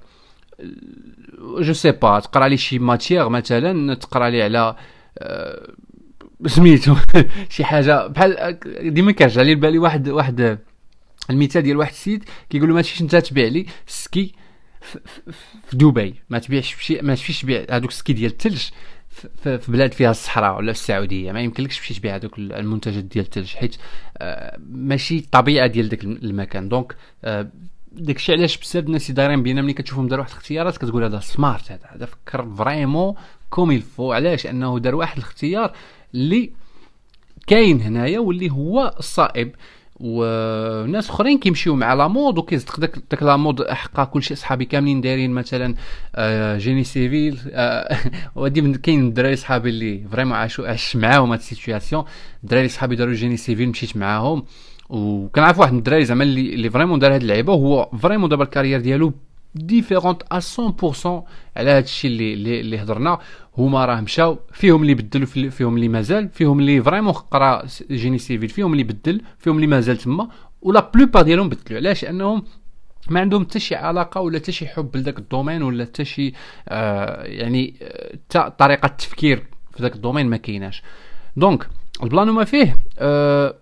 je 1.60 1.74
sais 1.74 1.91
pas 1.91 2.20
تقرأ 2.20 2.48
لي 2.48 2.58
شي 2.58 2.80
matière 2.80 3.30
مثلا 3.30 3.94
تقرأ 3.94 4.30
لي 4.30 4.44
على 4.44 4.76
آه 5.20 5.68
سميتو 6.46 6.96
شي 7.50 7.64
حاجة. 7.64 8.08
بحال 8.08 8.60
ديما 8.94 9.12
كيرجع 9.12 9.42
لي 9.42 9.56
بالي 9.56 9.78
واحد 9.78 10.10
واحد 10.10 10.60
المثال 11.30 11.62
ديال 11.62 11.78
واحد 11.78 11.92
السيد 11.92 12.24
كيقول 12.50 12.70
له 12.70 12.76
ما 12.76 12.82
تمشيش 12.82 13.02
أنت 13.02 13.16
تبيع 13.16 13.48
les 13.48 13.65
skis 13.88 14.34
في 15.68 15.78
دبي 15.78 16.16
ما 16.30 16.40
تبيعش 16.40 16.92
ما 16.92 17.16
تمشيش 17.16 17.42
تبيع 17.42 17.66
هذوك 17.70 17.90
ال 17.89 17.96
ski 17.96 18.13
ديال 18.14 18.32
الثلج 18.32 18.70
في 19.38 19.60
بلاد 19.68 19.94
فيها 19.94 20.12
الصحراء 20.12 20.58
ولا 20.58 20.72
السعودية 20.72 21.32
ما 21.32 21.41
يمكنلكش 21.41 21.77
تمشي 21.77 21.94
تبيع 21.94 22.15
هذوك 22.15 22.39
المنتجات 22.39 23.03
ديال 23.03 23.25
الثلج 23.25 23.56
حيت 23.56 23.75
آه، 24.18 24.58
ماشي 24.70 25.18
الطبيعه 25.18 25.68
ديال 25.68 25.89
داك 25.89 26.03
المكان. 26.03 26.70
donc 26.70 26.96
آه، 27.24 27.48
داكشي 27.91 28.32
علاش 28.32 28.58
بزاف 28.58 28.86
الناس 28.86 29.12
دايرين 29.12 29.44
بينا 29.44 29.62
ملي 29.62 29.74
كتشوفهم 29.74 30.08
دار 30.08 30.20
واحد 30.20 30.32
الاختيارات 30.32 30.77
كتقول 30.77 31.03
هذا 31.03 31.20
smart 31.20 31.72
هذا 31.72 31.86
هذا 31.88 32.06
فكر 32.06 32.56
vraiment 32.56 33.15
comme 33.50 33.72
il 33.72 33.85
faut 33.85 34.12
علاش؟ 34.12 34.48
أنه 34.48 34.80
دار 34.80 34.96
واحد 34.96 35.18
الاختيار 35.18 35.74
اللي 36.13 36.51
كاين 37.48 37.82
هنايا 37.82 38.20
واللي 38.20 38.51
هو 38.51 38.96
الصائب 39.00 39.56
وناس 40.03 41.10
أخرين 41.10 41.38
كيمشيو 41.38 41.75
مع 41.75 41.93
la 41.94 42.08
mode 42.08 42.38
وكيصدق 42.38 42.79
داك 42.79 42.96
داك 43.12 43.24
la 43.24 43.38
mode 43.38 43.68
حقا 43.67 44.03
كلشي 44.03 44.36
صحابي 44.36 44.65
كاملين 44.65 45.01
دايرين 45.01 45.31
مثلا 45.31 45.75
آه 46.15 46.58
génie 46.58 46.84
civil 46.84 47.39
آه 47.51 47.98
ودي 48.36 48.77
كاين 48.77 49.08
الدراري 49.08 49.36
صحابي 49.36 49.70
اللي 49.70 50.08
vraiment 50.12 50.34
عاشوا 50.34 50.67
عاش 50.67 50.96
معاهم 50.96 51.31
هاد 51.31 51.39
ال 51.39 51.46
situation 51.46 52.03
الدراري 52.43 52.67
صحابي 52.67 52.96
داروا 52.96 53.13
génie 53.13 53.38
civil 53.38 53.70
مشيت 53.70 53.98
معاهم. 53.98 54.43
وكنعرف 54.89 55.60
واحد 55.60 55.72
من 55.72 55.77
الدراري 55.77 56.05
زعما 56.05 56.24
اللي 56.24 56.53
اللي 56.53 56.70
vraiment 56.70 57.00
دار 57.00 57.13
هاد 57.15 57.22
اللعيبة 57.22 57.53
وهو 57.53 57.98
vraiment 57.98 58.30
دابا 58.29 58.43
ال 58.44 58.48
carrière 58.48 58.80
ديالو 58.79 59.13
différente 59.56 60.24
à 60.32 60.39
100% 60.39 61.05
على 61.58 61.70
هذا 61.72 61.79
الشيء 61.79 62.12
اللي 62.12 62.60
اللي, 62.60 62.81
هضرنا. 62.81 63.20
هما 63.58 63.86
راه 63.86 64.01
مشاو 64.01 64.39
فيهم 64.53 64.81
اللي 64.81 64.93
بدلوا 64.93 65.27
فيهم 65.27 65.75
اللي 65.75 65.88
مازال 65.88 66.29
فيهم 66.29 66.60
اللي 66.60 66.84
vraiment 66.84 67.13
قرا 67.13 67.63
génie 67.91 68.18
civil 68.18 68.50
فيهم 68.50 68.72
اللي 68.72 68.84
بدل 68.84 69.22
فيهم 69.38 69.55
اللي 69.55 69.67
مازال 69.67 69.98
تما 69.98 70.27
و 70.62 70.72
la 70.72 70.91
plupart 70.96 71.24
ديالهم 71.24 71.50
بدلوا. 71.50 71.79
علاش؟ 71.79 72.03
لأنهم 72.03 72.43
ما 73.10 73.20
عندهم 73.20 73.43
حتى 73.46 73.60
شي 73.60 73.75
علاقة 73.75 74.22
ولا 74.22 74.39
حتى 74.39 74.51
شي 74.51 74.67
حب 74.67 74.98
لذاك 74.98 75.20
ال 75.20 75.25
domaine 75.25 75.63
ولا 75.63 75.86
حتى 75.86 76.05
شي 76.05 76.34
آه 76.70 77.24
يعني 77.24 77.75
حتى 78.13 78.51
طريقة 78.60 78.86
التفكير 78.86 79.46
في 79.72 79.84
ذاك 79.84 79.96
ال 79.96 80.00
domaine 80.00 80.27
ما 80.29 80.38
كايناش. 80.38 80.84
donc 81.38 81.70
ال 82.03 82.09
plan 82.09 82.30
ما 82.29 82.43
فيه 82.46 82.77
آه 83.00 83.55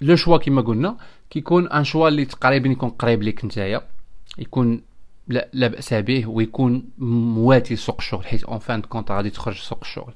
le 0.00 0.16
choix 0.16 0.36
كيما 0.38 0.62
قلنا 0.62 0.96
كيكون 1.30 1.68
un 1.68 1.84
choix 1.84 2.08
اللي 2.08 2.24
تقريبا 2.24 2.68
يكون 2.68 2.90
قريب 2.90 3.22
ليك 3.22 3.44
نتايا. 3.44 3.82
يكون 4.38 4.89
لا, 5.30 5.48
لا 5.52 5.66
بأس 5.68 5.94
به 5.94 6.26
ويكون 6.26 6.84
مواتي 6.98 7.76
سوق 7.76 7.96
الشغل 7.98 8.24
حيت 8.24 8.44
en 8.44 8.58
fin 8.58 8.82
de 8.82 8.89
compte 8.89 9.10
غادي 9.10 9.30
تخرج 9.30 9.56
سوق 9.56 9.78
الشغل 9.82 10.12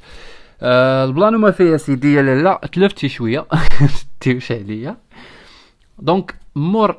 آه 0.62 1.04
ال 1.04 1.10
plan 1.10 1.34
ما 1.34 1.50
فيه 1.50 1.64
يا 1.64 1.76
سيدي 1.76 2.22
لا 2.22 2.42
لا 2.42 2.60
تلفتي 2.72 3.08
شوية. 3.08 3.46
تيوش 4.20 4.52
عليا. 4.52 4.96
donc 5.98 6.34
مور 6.56 6.96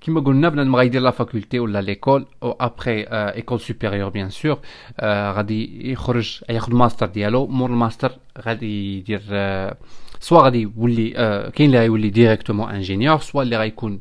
كيما 0.00 0.20
قلنا 0.20 0.48
بنادم 0.48 0.76
غيدير 0.76 1.02
la 1.02 1.10
faculté 1.10 1.58
ولا 1.58 1.80
l'école 1.80 2.26
ou 2.42 2.56
après 2.60 3.02
école 3.10 3.60
supérieure 3.60 4.08
bien 4.08 4.30
sûr 4.30 4.58
غادي 5.04 5.90
يخرج 5.92 6.40
ياخذ 6.50 6.74
ماستر 6.74 7.06
ديالو. 7.06 7.46
مور 7.46 7.70
الماستر 7.70 8.12
غادي 8.46 8.98
يدير 8.98 9.22
آه 9.30 9.76
soit 10.20 10.42
غادي 10.42 10.60
يولي 10.76 11.12
آه 11.16 11.48
كاين 11.50 11.68
اللي 11.70 11.78
غيولي 11.80 12.10
directement 12.10 12.70
ingénieur 12.70 13.18
soit 13.18 13.42
اللي 13.42 13.56
غيكون 13.56 13.92
آه 13.92 13.98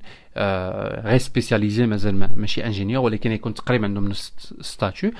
غير 1.05 1.17
spécialisé 1.17 1.85
مازال 1.85 2.29
ماشي 2.39 2.65
ingénieur 2.65 3.03
ولكن 3.05 3.31
يكون 3.31 3.53
تقريبا 3.53 3.85
عندهم 3.87 4.07
نفس 4.07 4.53
statut. 4.61 5.11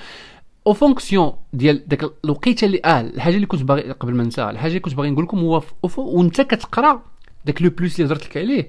en 0.66 0.72
fonction 0.72 1.32
ديال 1.52 1.88
داك 1.88 2.04
الوقيتة 2.24 2.64
اللي 2.64 2.80
آه 2.84 3.00
الحاجة 3.00 3.34
اللي 3.34 3.46
كنت 3.46 3.62
باغي 3.62 3.92
قبل 3.92 4.14
ما 4.14 4.22
ننسى 4.24 4.50
الحاجة 4.50 4.68
اللي 4.68 4.80
كنت 4.80 4.94
باغي 4.94 5.10
نقول 5.10 5.24
لكم 5.24 5.38
هو 5.38 5.62
وأنت 5.96 6.40
كتقرأ 6.40 7.02
داك 7.44 7.62
le 7.62 7.70
plus 7.70 8.00
اللي 8.00 8.08
هضرت 8.08 8.24
لك 8.24 8.36
عليه. 8.36 8.68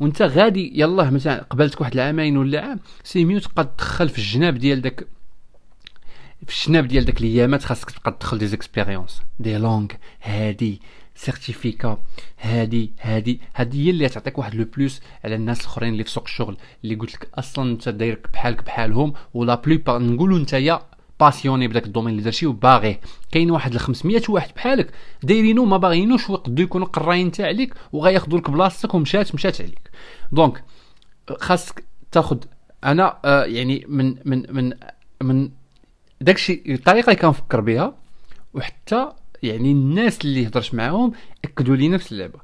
وأنت 0.00 0.22
غادي 0.22 0.72
يلاه 0.80 1.10
مثلا 1.10 1.42
قبلتك 1.50 1.80
واحد 1.80 1.92
العامين 1.92 2.36
ولا 2.36 2.60
عام 2.60 2.80
c'est 3.04 3.24
mieux 3.24 3.38
تبقى 3.38 3.64
تدخل 3.64 4.08
في 4.08 4.18
الجناب 4.18 4.54
ديال 4.58 4.80
داك 4.82 5.06
في 6.46 6.66
الجناب 6.66 6.88
ديال 6.88 7.04
داك 7.04 7.20
الايامات 7.20 7.62
خاصك 7.64 7.90
تبقى 7.90 8.12
تدخل 8.12 8.38
des 8.38 8.46
expériences 8.46 9.22
des 9.40 9.58
langues 9.58 9.86
هادي. 10.22 10.80
certificat 11.20 11.98
هادي 12.40 12.92
هادي 13.00 13.40
هادي 13.54 13.86
هي 13.86 13.90
اللي 13.90 14.08
تعطيك 14.08 14.38
واحد 14.38 14.54
le 14.54 14.64
plus 14.64 15.00
على 15.24 15.34
الناس 15.34 15.60
الاخرين 15.60 15.92
اللي 15.92 16.04
في 16.04 16.10
سوق 16.10 16.24
الشغل 16.24 16.56
اللي 16.84 16.94
قلت 16.94 17.14
لك 17.14 17.28
أصلا 17.34 17.70
أنت 17.70 17.88
دايرك 17.88 18.30
بحالك 18.32 18.64
بحالهم 18.64 19.12
و 19.34 19.41
la 19.41 19.54
plupart 19.54 20.02
نقولوا 20.02 20.38
نتايا 20.38 20.80
passionné 21.20 21.68
بداك 21.68 21.86
ال 21.86 21.89
domaine 21.89 22.12
اللي 22.12 22.22
درتي 22.22 22.46
وباغيه. 22.46 23.00
كاين 23.32 23.50
واحد 23.50 23.74
ل 23.74 23.78
500 23.78 24.22
واحد 24.28 24.54
بحالك 24.56 24.92
دايرينو 25.22 25.64
ما 25.64 25.76
باغيينوش 25.76 26.30
ويقدروا 26.30 26.60
يكونوا 26.60 26.86
قراين 26.86 27.30
تاع 27.30 27.46
عليك 27.46 27.74
وغياخذوا 27.92 28.38
لك 28.38 28.50
بلاصتك 28.50 28.94
ومشات 28.94 29.34
مشات 29.34 29.60
عليك. 29.60 29.90
donc 30.32 30.64
خاصك 31.40 31.84
تاخذ 32.12 32.38
أنا 32.84 33.18
آه 33.24 33.44
يعني 33.44 33.84
من 33.88 34.16
من 34.24 34.54
من 34.54 34.72
من 35.22 35.50
داكشي 36.20 36.62
الطريقة 36.68 37.10
اللي 37.10 37.20
كنفكر 37.20 37.60
بها 37.60 37.94
وحتى 38.54 39.12
يعني 39.42 39.72
الناس 39.72 40.20
اللي 40.24 40.46
هضرت 40.46 40.74
معاهم 40.74 41.12
أكدوا 41.44 41.76
لي 41.76 41.88
نفس 41.88 42.12
اللعبة. 42.12 42.38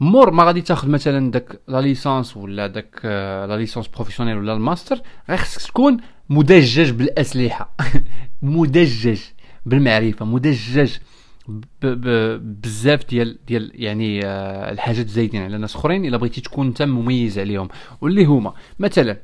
مور 0.00 0.30
ما 0.30 0.44
غادي 0.44 0.60
تاخذ 0.60 0.88
مثلا 0.88 1.30
داك 1.30 1.60
la 1.68 1.80
licence 1.80 2.36
ولا 2.36 2.66
داك 2.66 3.04
la 3.48 3.56
licence 3.56 3.88
professionnelle 3.88 4.36
ولا 4.36 4.52
الماستر 4.52 5.00
غير 5.28 5.38
خصك 5.38 5.70
تكون 5.70 5.96
مدجج 6.30 6.90
بالأسلحة. 6.90 7.74
مدجج 8.42 9.20
بالمعرفة 9.66 10.24
مدجج 10.24 10.96
بزاف 11.82 13.08
ديال 13.08 13.38
ديال 13.46 13.70
يعني 13.74 14.26
آه 14.26 14.72
الحاجات 14.72 15.08
زايدين 15.08 15.42
على 15.42 15.58
ناس 15.58 15.76
أخرين 15.76 16.04
إلا 16.04 16.16
بغيتي 16.16 16.40
تكون 16.40 16.66
انت 16.66 16.82
مميز 16.82 17.38
عليهم. 17.38 17.68
واللي 18.00 18.24
هما 18.24 18.54
مثلا 18.78 19.16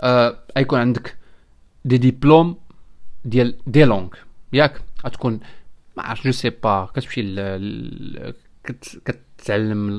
آه 0.00 0.38
يكون 0.56 0.78
عندك 0.78 1.16
des 1.84 1.98
diplômes 1.98 2.56
ديال 3.24 3.54
des 3.66 3.84
langues 3.84 4.08
ياك؟ 4.52 4.80
غتكون 5.06 5.40
ما 5.96 6.02
عرفت 6.02 6.24
je 6.24 6.32
sais 6.32 6.50
pas 6.50 6.88
كتمشي 6.94 7.22
كتعلم 9.04 9.90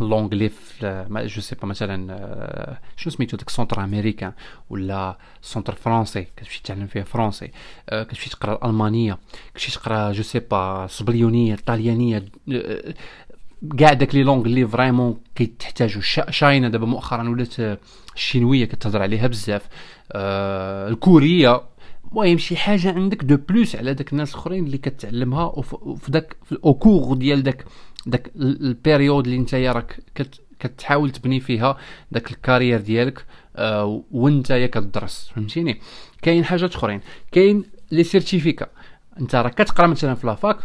l'anglais 0.00 0.48
في 0.48 1.06
je 1.10 1.40
sais 1.40 1.54
pas 1.54 1.66
مثلا 1.66 2.78
شنو 2.96 3.12
سميتو 3.12 3.36
داك 3.36 3.50
centre 3.50 3.84
américain 3.84 4.32
ولا 4.70 5.18
centre 5.42 5.74
français 5.74 6.26
كتمشي 6.36 6.62
تعلم 6.64 6.86
فيه 6.86 7.02
français 7.02 7.50
كتمشي 7.90 8.30
تقرا 8.30 8.54
الالمانيه 8.54 9.18
كتمشي 9.54 9.72
تقرا 9.72 10.12
je 10.12 10.22
sais 10.22 10.38
pas 10.38 10.86
صبليونية 10.86 11.54
الطاليانيه 11.54 12.24
كاع 13.78 13.92
داك 13.92 14.14
les 14.14 14.22
langues 14.22 14.44
اللي 14.46 14.68
vraiment 14.68 15.20
كيتحتاجو. 15.34 16.00
China 16.30 16.68
دابا 16.68 16.86
مؤخرا 16.86 17.28
ولات 17.28 17.54
الشينويه 18.14 18.64
كتهضر 18.64 19.02
عليها 19.02 19.26
بزاف. 19.26 19.68
آه 20.12 20.88
الكورية. 20.88 21.62
المهم 22.12 22.38
شي 22.38 22.56
حاجة 22.56 22.92
عندك 22.92 23.24
de 23.24 23.36
plus 23.36 23.76
على 23.76 23.94
داك 23.94 24.12
الناس 24.12 24.30
الاخرين 24.30 24.66
اللي 24.66 24.78
كتعلمها 24.78 25.44
وفي 25.44 26.10
داك 26.10 26.36
au 26.64 26.74
cours 26.74 27.16
ديال 27.16 27.42
داك 27.42 27.64
داك 28.06 28.30
ال 28.36 28.47
période 28.47 29.24
اللي 29.26 29.36
انت 29.38 29.54
راك 29.54 30.00
كتحاول 30.60 31.10
تبني 31.10 31.40
فيها 31.40 31.76
داك 32.12 32.30
ال 32.30 32.36
carrière 32.36 32.80
ديالك 32.80 33.24
آه 33.56 34.02
وانت 34.10 34.52
كتدرس 34.52 35.30
فهمتيني؟ 35.34 35.80
كاين 36.22 36.44
حاجات 36.44 36.74
أخرين. 36.74 37.00
كاين 37.32 37.64
les 37.90 38.04
certificats 38.04 38.66
انت 39.20 39.34
راك 39.34 39.54
كتقرا 39.54 39.86
مثلا 39.86 40.14
في 40.14 40.26
la 40.26 40.39
fac 40.39 40.58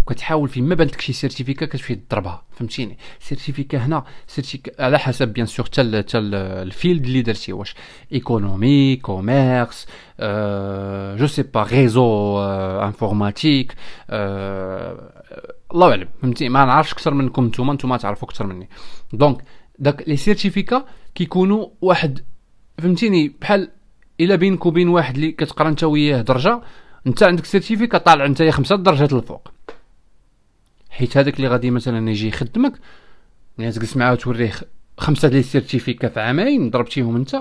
وكتحاول 0.00 0.48
فيما 0.48 0.74
بانتك 0.74 1.00
شي 1.00 1.12
certificat 1.12 1.66
كتمشي 1.66 1.94
تضربها 1.94 2.42
فهمتيني؟ 2.50 2.98
certificat 3.20 3.78
هنا 3.78 4.04
certificat 4.26 4.84
على 4.84 4.98
حسب 4.98 5.28
bien 5.28 5.46
sûr 5.46 5.66
حتى 5.66 5.98
حتى 5.98 6.18
ال 6.18 6.32
field 6.32 7.04
اللي 7.04 7.22
درتي 7.22 7.52
واش 7.52 7.74
économie 8.12 8.96
commerce 8.96 9.86
أه 10.20 11.16
je 11.16 11.26
sais 11.26 11.42
pas 11.42 11.62
réseau 11.62 12.38
أه 12.38 12.86
informatique 12.86 13.74
أه 14.10 15.12
الله 15.74 15.90
اعلم 15.90 16.08
فهمتي 16.22 16.48
ما 16.48 16.64
نعرفش 16.64 16.92
أكثر 16.92 17.14
منكم 17.14 17.46
نتوما 17.46 17.72
نتوما 17.72 17.96
تعرفوا 17.96 18.28
أكثر 18.28 18.46
مني. 18.46 18.68
donc 19.12 19.44
داك 19.78 20.08
les 20.08 20.16
certificats 20.16 20.84
كيكونوا 21.14 21.66
واحد 21.80 22.20
فهمتيني؟ 22.78 23.36
بحال 23.40 23.70
إلا 24.20 24.34
بينك 24.34 24.66
وبين 24.66 24.88
واحد 24.88 25.14
اللي 25.14 25.32
كتقرا 25.32 25.68
انت 25.68 25.84
وياه 25.84 26.22
درجة 26.22 26.60
انت 27.06 27.22
عندك 27.22 27.44
certificat 27.44 27.98
طالع 27.98 28.24
انت 28.24 28.42
خمسة 28.42 28.76
درجات 28.76 29.12
الفوق 29.12 29.48
حيت 30.92 31.16
هذاك 31.16 31.36
اللي 31.36 31.48
غادي 31.48 31.70
مثلا 31.70 32.10
يجي 32.10 32.28
يخدمك 32.28 32.72
يعني 33.58 33.72
تجلس 33.72 33.96
معاه 33.96 34.12
وتوريه 34.12 34.52
خمسة 34.98 35.28
ديال 35.28 35.40
ال 35.40 35.46
certificats 35.46 36.08
في 36.08 36.20
عامين 36.20 36.70
ضربتيهم 36.70 37.16
انت 37.16 37.34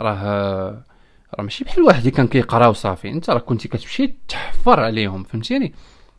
راه 0.00 0.84
راه 1.34 1.42
ماشي 1.42 1.64
بحال 1.64 1.82
واحد 1.82 1.98
اللي 1.98 2.10
كان 2.10 2.26
كيقرا 2.26 2.66
وصافي 2.66 3.10
انت 3.10 3.30
راه 3.30 3.38
كنتي 3.38 3.68
كتمشي 3.68 4.14
تحفر 4.28 4.80
عليهم 4.80 5.22
فهمتيني؟ 5.22 5.74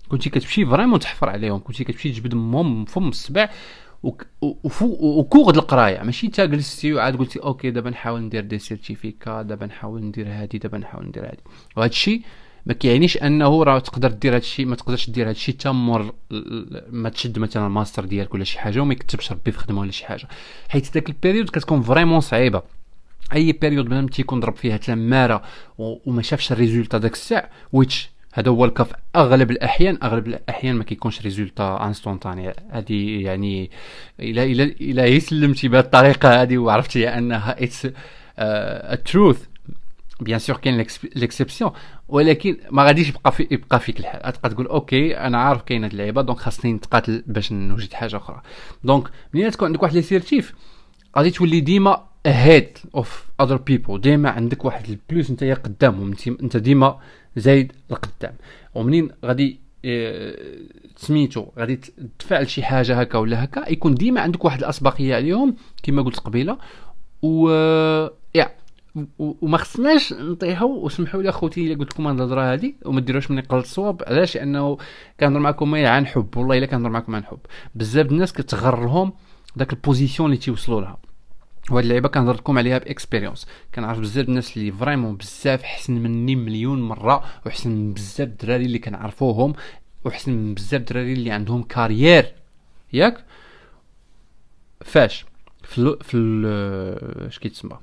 كنتي 0.10 0.30
كتمشي 0.30 0.66
vraiment 0.66 1.00
تحفر 1.00 1.30
عليهم 1.30 1.60
كنتي 1.60 1.84
كتمشي 1.84 2.12
تجبدهم 2.12 2.36
من 2.36 2.86
فم 2.86 3.10
السبع 3.10 3.50
وكوغ 4.04 5.50
القراية. 5.50 6.04
ماشي 6.04 6.28
تا 6.28 6.46
جلستي 6.46 6.94
وعاد 6.94 7.18
قلتي 7.18 7.40
okay 7.40 7.72
دابا 7.72 7.90
نحاول 7.90 8.22
ندير 8.22 8.44
des 8.44 8.60
certificats 8.60 9.42
دابا 9.42 9.66
نحاول 9.66 10.04
ندير 10.04 10.28
هادي 10.28 10.58
دابا 10.58 10.78
نحاول 10.78 11.06
ندير 11.06 11.26
هادي. 11.26 11.44
وهذا 11.76 11.90
الشيء 11.90 12.22
ما 12.66 12.74
كيعنيش 12.74 13.18
انه 13.18 13.64
راه 13.64 13.80
تقدر 13.80 14.12
دير 14.12 14.32
هذا 14.32 14.38
الشيء 14.38 14.66
ما 14.66 14.76
تقدرش 14.76 15.10
دير 15.10 15.26
هذا 15.26 15.32
الشيء 15.32 15.56
حتى 15.56 15.70
مور 15.70 16.14
ما 16.90 17.10
تشد 17.10 17.40
مثلا 17.40 17.68
الماستر 17.68 18.06
ديالك 18.06 18.34
ولا 18.34 18.44
شي 18.44 18.60
حاجة 18.60 18.80
وما 18.80 18.94
يكتبش 18.94 19.32
ربي 19.32 19.52
في 19.52 19.58
خدمة 19.58 19.82
ولا 19.82 19.92
شي 19.92 20.06
حاجة. 20.06 20.28
حيت 20.70 20.94
داك 20.94 21.10
ال 21.10 21.15
période 21.15 21.50
كتكون 21.50 21.82
vraiment 21.82 22.20
صعيبة. 22.20 22.62
أي 23.34 23.52
période 23.52 23.86
بنادم 23.86 24.08
تيكون 24.08 24.40
ضرب 24.40 24.56
فيها 24.56 24.78
تمارة 24.78 25.42
وما 25.78 26.22
شافش 26.22 26.52
ال 26.52 26.57
résultat 26.57 26.98
داك 26.98 27.14
الساعة 27.14 27.50
which 27.74 28.10
هذا 28.34 28.50
هو 28.52 28.66
ال 28.66 28.72
cas 28.72 28.92
أغلب 29.16 29.52
الأحيان 29.52 29.98
أغلب 30.04 30.28
الأحيان 30.28 30.76
ما 30.76 30.84
كيكونش 30.84 31.22
résultat 31.22 31.86
instantané 31.88 32.54
هذه 32.70 33.24
يعني 33.24 33.72
إلى 34.20 34.44
إلى 34.44 34.64
إلى 34.64 35.20
سلمتي 35.20 35.68
بهذه 35.68 35.84
الطريقة 35.84 36.42
هذه 36.42 36.58
وعرفتي 36.58 37.10
أنها 37.10 37.64
it's 37.64 37.88
the 38.40 38.79
truth 38.79 39.46
bien 40.20 40.40
sûr 40.40 40.58
كاين 40.58 40.86
l'exception 41.16 41.72
ولكن 42.08 42.58
ما 42.72 42.84
غاديش 42.84 43.10
يبقى 43.10 43.32
في 43.32 43.48
يبقى 43.52 43.80
فيك 43.80 44.00
الحال 44.00 44.22
غتبقى 44.26 44.50
تقول 44.50 44.68
okay 44.68 45.18
أنا 45.18 45.38
عارف 45.38 45.62
كاين 45.62 45.84
هاد 45.84 45.92
اللعيبة 45.92 46.22
donc 46.22 46.38
خاصني 46.40 46.74
نتقاتل 46.74 47.24
باش 47.28 47.52
نوجد 47.52 47.94
حاجة 47.94 48.18
أخرى. 48.18 48.42
donc 48.84 49.10
منين 49.34 49.52
تكون 49.52 49.68
عندك 49.68 49.84
واحد 49.84 49.94
les 49.94 50.02
certifs 50.02 50.54
غادي 51.18 51.32
تولي 51.32 51.60
ديما 51.60 52.04
ahead 52.28 52.88
of 52.96 53.26
other 53.42 53.56
people 53.58 54.02
ديما 54.02 54.30
عندك 54.30 54.66
واحد 54.66 54.90
ال 54.90 54.98
plus 54.98 55.30
انت 55.30 55.44
قدامهم 55.44 56.14
أنت 56.28 56.58
ديما 56.58 57.00
زايد 57.36 57.72
لقدام 57.90 58.34
ومنين 58.76 59.10
غادي 59.26 59.60
آه 59.86 60.36
سميتو 60.98 61.46
غادي 61.60 61.80
تفعل 62.20 62.50
شي 62.50 62.64
حاجة 62.64 63.00
هكا 63.02 63.18
ولا 63.18 63.44
هكا 63.44 63.70
يكون 63.72 63.96
ديما 63.96 64.22
عندك 64.22 64.46
واحد 64.46 64.60
الأسبقية 64.60 65.16
عليهم 65.16 65.56
كما 65.84 66.02
قلت 66.02 66.20
قبيلة. 66.20 66.58
و 67.22 67.50
يا 68.36 68.50
وما 69.20 69.58
خصناش 69.58 70.14
نطيحوا 70.14 70.76
وسمحوا 70.76 71.22
لي 71.22 71.30
اخوتي 71.30 71.68
الا 71.68 71.80
قلت 71.80 71.92
لكم 71.94 72.08
الهضرة 72.08 72.54
هذه 72.54 72.74
وما 72.86 73.02
ديروش 73.02 73.32
مني 73.32 73.42
قلت 73.42 73.66
الصواب 73.66 74.04
علاش؟ 74.08 74.36
لأنه 74.36 74.78
كنهضر 75.20 75.40
معكم 75.40 75.76
عن 75.76 76.08
حب 76.08 76.38
والله 76.38 76.58
إلا 76.58 76.66
كنهضر 76.66 76.90
معكم 76.90 77.16
عن 77.16 77.24
حب. 77.24 77.40
بزاف 77.76 78.12
الناس 78.12 78.34
كتغرهم 78.34 79.14
داك 79.56 79.74
ال 79.74 79.80
position 79.80 80.30
اللي 80.30 80.42
تيوصلوا 80.42 80.82
لها. 80.82 80.98
وهاد 81.72 81.84
اللعيبة 81.84 82.10
كنهضر 82.10 82.34
لكم 82.34 82.58
عليها 82.58 82.78
ب 82.78 82.83
expérience. 82.83 83.48
كنعرف 83.76 84.00
بزاف 84.00 84.30
الناس 84.30 84.58
اللي 84.58 84.72
vraiment 84.72 85.16
بزاف 85.16 85.64
حسن 85.64 85.94
مني 85.94 86.36
مليون 86.36 86.82
مرة 86.82 87.24
وحسن 87.46 87.70
من 87.70 87.94
بزاف 87.94 88.28
الدراري 88.28 88.66
اللي 88.66 88.80
كنعرفوهم 88.80 89.54
وحسن 90.06 90.32
من 90.32 90.54
بزاف 90.54 90.82
الدراري 90.82 91.14
اللي 91.14 91.32
عندهم 91.32 91.64
carrière 91.64 92.34
ياك؟ 92.94 93.26
فاش؟ 94.82 95.26
في 95.64 95.98
في 96.02 96.18
اش 97.28 97.40
كيتسمى؟ 97.40 97.78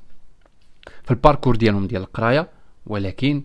في 1.05 1.11
ال 1.11 1.16
parcours 1.16 1.57
ديالهم 1.57 1.87
ديال 1.87 2.03
القراية 2.03 2.49
ولكن 2.87 3.43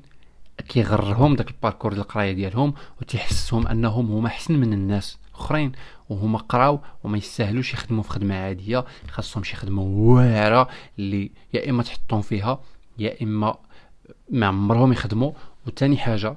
كيغرهم 0.70 1.36
داك 1.36 1.50
ال 1.50 1.54
parcours 1.54 1.92
ديال 1.94 2.03
القراية 2.03 2.32
ديالهم 2.32 2.74
وتيحسهم 3.01 3.68
أنهم 3.68 4.12
هما 4.12 4.27
احسن 4.27 4.53
من 4.53 4.74
الناس 4.74 5.18
أخرين 5.35 5.72
وهما 6.09 6.38
قراو 6.38 6.79
وما 7.03 7.18
يستاهلوش 7.18 7.74
يخدموا 7.74 8.03
في 8.03 8.09
خدمة 8.09 8.35
عادية 8.35 8.85
خاصهم 9.12 9.44
شي 9.44 9.55
خدمة 9.55 9.81
واعرة 9.81 10.68
اللي 11.00 11.31
يا 11.53 11.70
إما 11.70 11.83
تحطهم 11.83 12.22
فيها 12.22 12.59
يا 13.00 13.24
إما 13.24 13.55
ما 14.29 14.48
عمرهم 14.48 14.92
يخدموا. 14.92 15.31
وثاني 15.68 15.98
حاجة 15.98 16.35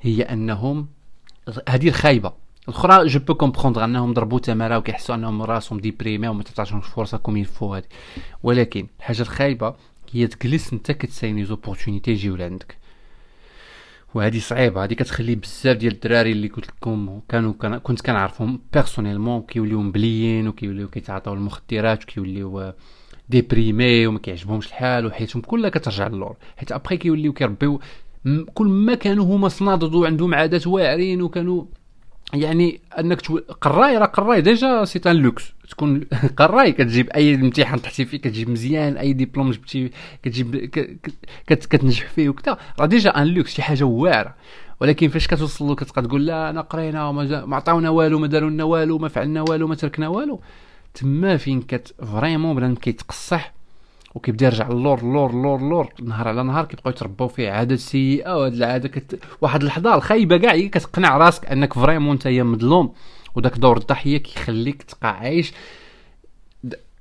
هي 0.00 0.22
أنهم 0.22 0.88
هذه 1.68 1.88
الخايبة. 1.88 2.32
الأخرى 2.68 3.06
je 3.06 3.20
peux 3.20 3.34
comprendre 3.34 3.84
أنهم 3.84 4.14
ضربوا 4.14 4.38
تماره 4.38 4.78
وكيحسوا 4.78 5.14
أنهم 5.14 5.42
راسهم 5.42 5.80
déprimé 5.80 6.28
وما 6.28 6.42
تعطيهمش 6.42 6.86
فرصة 6.86 7.18
comme 7.18 7.36
il 7.36 7.49
faut 7.49 7.74
هذه. 7.74 7.84
ولكن 8.42 8.86
الحاجة 8.98 9.22
الخايبة 9.22 9.74
هي 10.16 10.26
تجلس 10.26 10.72
انت 10.72 10.92
كتسايني 10.92 11.44
des 11.44 11.57
opportunités 11.57 12.10
يجيو 12.10 12.36
لعندك. 12.36 12.76
وهذه 14.14 14.38
صعيبة 14.38 14.84
هذه 14.84 14.94
كتخلي 14.94 15.34
بزاف 15.34 15.76
ديال 15.76 15.92
الدراري 15.92 16.32
اللي 16.32 16.48
قلت 16.48 16.68
لكم 16.68 17.20
كانوا 17.28 17.52
كان 17.52 17.78
كنت 17.78 18.00
كنعرفهم 18.00 18.60
personnellement 18.72 19.42
كيوليو 19.42 19.82
مبليين 19.82 20.48
وكيوليو 20.48 20.88
كيتعاطاو 20.88 21.34
المخدرات 21.34 22.02
وكيوليو 22.02 22.72
déprimés 23.28 24.06
وما 24.06 24.18
كيعجبهمش 24.18 24.66
الحال 24.66 25.06
وحياتهم 25.06 25.42
كلها 25.42 25.70
كترجع 25.70 26.06
للور. 26.08 26.36
حيت 26.56 26.72
ابخي 26.72 26.96
كيوليو 26.96 27.32
كيربيو 27.32 27.80
كل 28.54 28.66
ما 28.66 28.94
كانوا 28.94 29.24
هما 29.24 29.48
صنادد 29.48 29.94
وعندهم 29.94 30.34
عادات 30.34 30.66
واعرين 30.66 31.22
وكانوا 31.22 31.64
يعني 32.34 32.80
أنك 32.98 33.20
تقول 33.20 33.44
قراي 33.60 33.98
راه 33.98 34.06
قراي. 34.06 34.40
déjà 34.40 34.84
c'est 34.84 35.00
un 35.06 35.16
luxe. 35.16 35.52
تكون 35.70 36.00
قراي 36.36 36.72
كتجيب 36.72 37.10
أي 37.10 37.34
امتحان 37.34 37.78
طحتي 37.78 38.04
فيه 38.04 38.18
كتجيب 38.18 38.50
مزيان 38.50 38.96
أي 38.96 39.12
ديبلوم 39.12 39.50
جبتي 39.50 39.90
كتجيب 40.22 40.56
كتنجح 41.46 42.08
فيه 42.08 42.28
وكذا. 42.28 42.58
راه 42.80 42.86
déjà 42.86 43.10
un 43.10 43.26
luxe 43.26 43.54
شي 43.54 43.62
حاجة 43.62 43.84
واعرة. 43.84 44.34
ولكن 44.80 45.08
فاش 45.08 45.26
كتوصل 45.26 45.74
كتبقى 45.74 46.02
تقول 46.02 46.26
لا 46.26 46.50
أنا 46.50 46.60
قرينا 46.60 47.08
وما 47.08 47.56
عطاونا 47.56 47.90
والو 47.90 48.18
ما 48.18 48.26
داروا 48.26 48.50
لنا 48.50 48.64
والو 48.64 48.98
ما 48.98 49.08
فعلنا 49.08 49.42
والو 49.42 49.66
ما 49.66 49.74
تركنا 49.74 50.08
والو 50.08 50.40
تما 50.94 51.36
فين 51.36 51.62
كت 51.62 51.94
vraiment 52.12 52.56
بنادم 52.56 52.74
كيتقصح 52.74 53.55
وكيبدا 54.16 54.46
يرجع 54.46 54.68
اللور 54.68 54.98
اللور 54.98 55.30
اللور 55.30 55.56
اللور 55.58 55.92
نهار 56.02 56.28
على 56.28 56.42
نهار 56.42 56.64
كيبقاو 56.64 56.90
يترباو 56.90 57.28
فيه 57.28 57.50
عادات 57.50 57.78
سيئه 57.78 58.36
وهاد 58.36 58.52
العاده 58.54 58.88
كت... 58.88 59.20
واحد 59.40 59.60
اللحظه 59.60 59.94
الخايبة 59.94 60.36
كاع 60.36 60.52
هي 60.52 60.68
كتقنع 60.68 61.16
راسك 61.16 61.46
أنك 61.46 61.72
vraiment 61.72 62.12
أنت 62.12 62.28
مظلوم. 62.28 62.92
وداك 63.34 63.58
دور 63.58 63.76
الضحية 63.76 64.18
كيخليك 64.18 64.82
تبقى 64.82 65.18
عايش. 65.18 65.52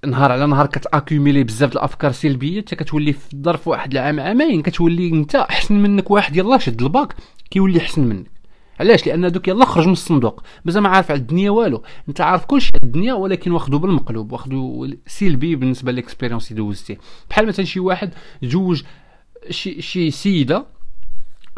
نهار 0.06 0.32
على 0.32 0.48
نهار 0.48 0.66
كت 0.66 0.80
accumuler 0.80 1.44
بزاف 1.44 1.74
الأفكار 1.74 2.12
سلبية. 2.12 2.62
حتى 2.62 2.76
كتولي 2.76 3.14
في 3.14 3.38
ظرف 3.42 3.68
واحد 3.68 3.92
العام 3.92 4.20
عامين 4.20 4.62
كتولي 4.62 5.10
أنت 5.10 5.36
أحسن 5.36 5.76
منك 5.76 6.12
واحد 6.12 6.36
يلاه 6.36 6.58
شد 6.58 6.82
الباك 6.82 7.16
كيولي 7.52 7.80
أحسن 7.80 8.02
منك. 8.02 8.35
علاش؟ 8.80 9.08
لأن 9.08 9.32
دوك 9.32 9.48
يلا 9.48 9.66
خرج 9.66 9.86
من 9.86 9.92
الصندوق. 9.92 10.44
مازال 10.66 10.84
ما 10.84 10.90
عارف 10.90 11.12
على 11.12 11.20
الدنيا 11.20 11.52
والو. 11.52 11.84
أنت 12.10 12.22
عارف 12.22 12.46
كلشي 12.46 12.72
على 12.76 12.88
الدنيا 12.88 13.14
ولكن 13.14 13.52
واخدو 13.52 13.80
بالمقلوب 13.80 14.32
واخدو 14.32 14.88
سلبي 15.08 15.56
بالنسبة 15.56 15.92
لل 15.92 16.02
expérience 16.02 16.52
اللي 16.52 16.64
دوزتي. 16.64 16.98
بحال 17.30 17.48
مثلا 17.48 17.66
شي 17.66 17.80
واحد 17.80 18.14
جوج 18.44 18.84
شي 19.50 19.82
شي 19.82 20.12
سيدة 20.12 20.66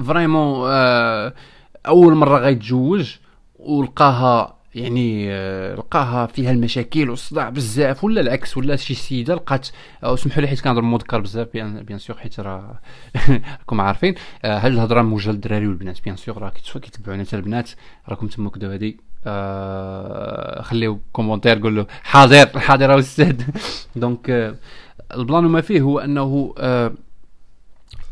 vraiment 0.05 0.69
آه 0.69 1.33
أول 1.87 2.15
مرة 2.15 2.37
غيتزوج 2.39 3.15
ولقاها 3.59 4.56
يعني 4.75 5.31
آه، 5.31 5.75
لقاها 5.75 6.25
فيها 6.25 6.51
المشاكل 6.51 7.09
والصداع 7.09 7.49
بزاف 7.49 8.03
ولا 8.03 8.21
العكس 8.21 8.57
ولا 8.57 8.75
شي 8.75 8.93
سيده 8.93 9.35
لقات 9.35 9.67
أو 10.03 10.15
سمحوا 10.15 10.41
لي 10.41 10.47
حيت 10.47 10.61
كنهضر 10.61 10.81
مذكر 10.81 11.19
بزاف 11.19 11.47
bien, 11.53 11.83
bien 11.83 11.99
sûr 11.99 12.17
حيت 12.17 12.39
راه 12.39 12.79
راكم 13.59 13.81
عارفين. 13.81 14.15
آه، 14.45 14.57
هاد 14.59 14.71
الهضره 14.71 15.01
موجهة 15.01 15.31
للدراري 15.31 15.67
والبنات 15.67 16.03
bien 16.03 16.15
sûr 16.15 16.37
راه 16.37 16.49
كيتبعونا 16.49 17.23
حتى 17.23 17.35
البنات. 17.35 17.69
راكم 18.09 18.27
تما 18.27 18.49
كدو 18.49 18.69
هادي. 18.71 18.97
آه 19.25 20.61
خليو 20.61 20.99
commentaire 21.13 21.59
قول 21.61 21.75
له 21.75 21.85
حاضر 22.03 22.59
حاضر 22.59 22.99
أستاذ. 22.99 23.41
donc 23.95 24.29
آه 24.29 24.55
ال 25.13 25.19
plan 25.19 25.43
ما 25.43 25.61
فيه 25.61 25.81
هو 25.81 25.99
أنه 25.99 26.53
آه 26.57 26.93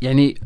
يعني 0.02 0.40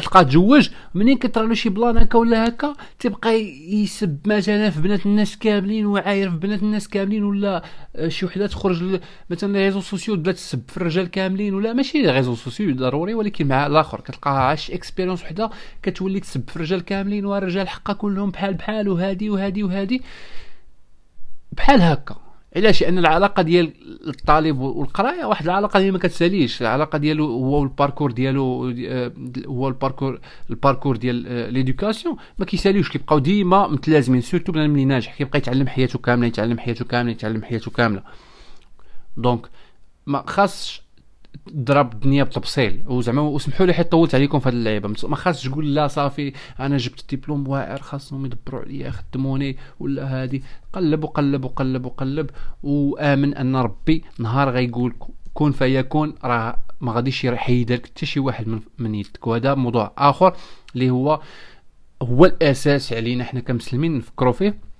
تلقى 0.00 0.24
تزوج 0.24 0.70
منين 0.94 1.18
كطرا 1.18 1.46
له 1.46 1.54
شي 1.54 1.68
plan 1.68 1.98
هكا 1.98 2.18
ولا 2.18 2.48
هكا؟ 2.48 2.74
تيبقى 2.98 3.30
يسب 3.70 4.18
مثلا 4.26 4.70
في 4.70 4.80
بنات 4.80 5.06
الناس 5.06 5.38
كاملين 5.38 5.86
وعاير 5.86 6.30
في 6.30 6.36
بنات 6.36 6.62
الناس 6.62 6.88
كاملين 6.88 7.24
ولا 7.24 7.62
آه، 7.96 8.08
شي 8.08 8.26
وحدة 8.26 8.46
تخرج 8.46 9.00
مثلا 9.30 9.58
réseaux 9.58 9.80
sociaux 9.80 10.14
تبدا 10.14 10.32
تسب 10.32 10.62
في 10.68 10.76
الرجال 10.76 11.10
كاملين 11.10 11.54
ولا؟ 11.54 11.72
ماشي 11.72 12.10
réseaux 12.10 12.34
sociaux 12.34 12.74
ضروري 12.76 13.14
ولكن 13.14 13.46
مع 13.48 13.66
الآخر 13.66 14.00
كتلقاها 14.00 14.38
عاش 14.38 14.70
expérience 14.70 15.22
وحدة 15.22 15.50
كتولي 15.82 16.20
تسب 16.20 16.48
في 16.50 16.56
الرجال 16.56 16.80
كاملين 16.84 17.26
والرجال 17.26 17.68
حقا 17.68 17.92
كلهم 17.92 18.30
بحال 18.30 18.54
بحال 18.54 18.88
وهادي 18.88 19.30
وهادي 19.30 19.62
وهادي. 19.62 20.02
بحال 21.52 21.82
هكا. 21.82 22.23
علاش 22.56 22.82
لأن 22.82 22.98
العلاقة 22.98 23.42
ديال 23.42 23.72
الطالب 24.08 24.58
والقراية 24.60 25.24
واحد 25.24 25.44
العلاقة 25.44 25.78
اللي 25.78 25.90
ما 25.90 25.98
كتساليش. 25.98 26.62
العلاقة 26.62 26.98
ديالو 26.98 27.26
هو 27.26 27.62
ال 27.62 27.68
parcours 27.68 28.12
ديالو 28.12 28.44
هو 29.46 29.68
ال 29.68 29.74
parcours 29.74 30.20
ال 30.50 30.55
parcours 30.55 30.96
ديال 30.96 31.52
l'éducation 31.52 32.16
ما 32.38 32.44
كيساليوش 32.44 32.90
كيبقاو 32.90 33.18
ديما 33.18 33.66
متلازمين 33.68 34.20
surtout 34.20 34.52
بنادم 34.52 34.72
اللي 34.72 34.84
ناجح 34.84 35.16
كيبقى 35.16 35.38
يتعلم 35.38 35.68
حياته 35.68 35.98
كاملة 35.98 36.26
يتعلم 36.26 36.58
حياته 36.58 36.84
كاملة 36.84 37.12
يتعلم 37.12 37.42
حياته 37.42 37.70
كاملة. 37.70 38.02
donc 39.16 39.46
ما 40.06 40.24
خاصش 40.26 40.83
ضرب 41.50 41.92
الدنيا 41.92 42.24
بتبصيل 42.24 42.82
وزعما 42.86 43.22
وسمحوا 43.22 43.66
لي 43.66 43.72
حيت 43.72 43.90
طولت 43.92 44.14
عليكم 44.14 44.38
في 44.38 44.48
هذه 44.48 44.54
اللعيبة. 44.54 44.94
ما 45.04 45.16
خاصش 45.16 45.48
تقول 45.48 45.74
لا 45.74 45.86
صافي 45.86 46.32
أنا 46.60 46.76
جبت 46.76 47.04
ديبلوم 47.10 47.48
واعر 47.48 47.82
خاصهم 47.82 48.26
يدبروا 48.26 48.60
عليا 48.60 48.88
يخدموني 48.88 49.56
ولا 49.80 50.22
هادي. 50.22 50.42
قلب 50.72 51.04
وقلب 51.04 51.44
وقلب 51.44 51.86
وقلب 51.86 52.30
وآمن 52.62 53.34
أن 53.34 53.56
ربي 53.56 54.04
نهار 54.18 54.50
غيقول 54.50 54.94
كون 55.34 55.52
فيكون 55.52 56.14
راه 56.24 56.58
ما 56.80 56.92
غاديش 56.92 57.24
يحيد 57.24 57.72
لك 57.72 57.86
حتى 57.86 58.06
شي 58.06 58.20
واحد 58.20 58.48
من, 58.48 58.60
من 58.78 58.94
يدك. 58.94 59.26
وهذا 59.26 59.54
موضوع 59.54 59.92
آخر 59.98 60.36
اللي 60.74 60.90
هو 60.90 61.20
هو 62.02 62.24
الأساس 62.24 62.92
علينا 62.92 63.24
حنا 63.24 63.40
كمسلمين 63.40 63.98
نفكروا 63.98 64.32
فيه. 64.32 64.73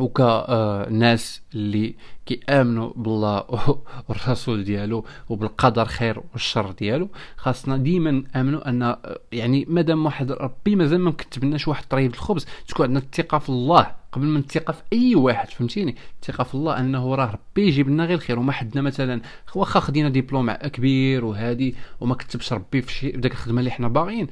وكناس 0.00 1.42
اللي 1.54 1.94
كيآمنوا 2.26 2.92
بالله 2.96 3.44
والرسول 4.08 4.64
ديالو 4.64 5.04
وبالقدر 5.28 5.84
خير 5.84 6.20
والشر 6.32 6.70
ديالو. 6.70 7.08
خاصنا 7.36 7.76
ديما 7.76 8.10
نآمنوا 8.10 8.68
أن 8.68 8.96
يعني 9.32 9.66
مادام 9.68 10.06
واحد 10.06 10.32
ربي 10.32 10.76
مازال 10.76 11.00
ما 11.00 11.10
كتبناش 11.10 11.68
واحد 11.68 11.84
طريب 11.84 12.14
الخبز 12.14 12.46
تكون 12.68 12.86
عندنا 12.86 12.98
الثقة 13.00 13.38
في 13.38 13.48
الله 13.48 13.90
قبل 14.12 14.26
من 14.26 14.40
الثقه 14.40 14.72
في 14.72 14.82
أي 14.92 15.14
واحد 15.14 15.50
فهمتيني؟ 15.50 15.96
الثقة 16.22 16.44
في 16.44 16.54
الله 16.54 16.80
أنه 16.80 17.14
راه 17.14 17.30
ربي 17.30 17.68
يجيب 17.68 17.88
لنا 17.88 18.04
غير 18.04 18.14
الخير. 18.14 18.38
وما 18.38 18.52
حدنا 18.52 18.82
مثلا 18.82 19.20
واخا 19.54 19.80
خدينا 19.80 20.08
ديبلوم 20.08 20.52
كبير 20.52 21.24
وهادي 21.24 21.74
وما 22.00 22.14
كتبش 22.14 22.52
ربي 22.52 22.82
في 22.82 22.92
شي 22.92 23.10
داك 23.10 23.32
الخدمة 23.32 23.58
اللي 23.58 23.70
حنا 23.70 23.88
باغيين 23.88 24.26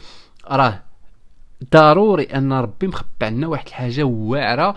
راه 0.48 0.82
ضروري 1.72 2.24
أن 2.24 2.52
ربي 2.52 2.86
مخبى 2.86 3.08
عنا 3.22 3.46
واحد 3.46 3.66
الحاجة 3.66 4.02
واعرة 4.02 4.76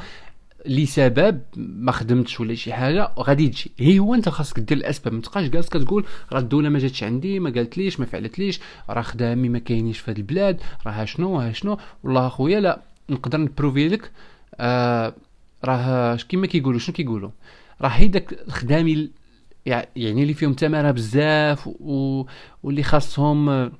لسبب 0.66 1.42
ما 1.58 1.92
خدمتش 1.92 2.40
ولا 2.40 2.56
شي 2.56 2.74
حاجة 2.74 3.12
غادي 3.20 3.50
تجي. 3.50 3.72
هي 3.80 4.00
هو 4.00 4.16
أنت 4.16 4.30
خاصك 4.30 4.60
دير 4.60 4.78
الأسباب. 4.78 5.14
ما 5.14 5.22
تبقاش 5.22 5.48
جالس 5.50 5.70
كتقول 5.70 6.06
راه 6.32 6.40
الدولة 6.40 6.70
ما 6.70 6.80
جاتش 6.80 7.04
عندي 7.04 7.40
ما 7.40 7.50
قالتليش 7.50 8.00
ما 8.00 8.06
فعلتليش 8.06 8.60
راه 8.90 9.02
خدامي 9.02 9.50
ما 9.50 9.60
كاينيش 9.60 10.00
في 10.00 10.12
هذه 10.12 10.18
البلاد 10.18 10.62
راه 10.86 11.06
شنو 11.06 11.40
ها 11.40 11.52
شنو. 11.52 11.78
والله 12.04 12.28
أخويا 12.28 12.60
لا 12.60 12.82
نقدر 13.10 13.38
نبروفي 13.38 13.88
لك 13.88 14.12
آه 14.60 15.14
راه 15.66 16.16
كيما 16.16 16.48
كيقولوا 16.48 16.80
شنو 16.80 16.96
كيقولوا؟ 16.96 17.30
راه 17.82 17.90
هي 17.90 18.08
داك 18.08 18.50
خدامي 18.50 19.10
يعني 19.66 20.22
اللي 20.24 20.34
فيهم 20.34 20.54
تمارة 20.54 20.92
بزاف 20.92 21.68
و... 21.68 22.26
واللي 22.64 22.84
خاصهم 22.84 23.72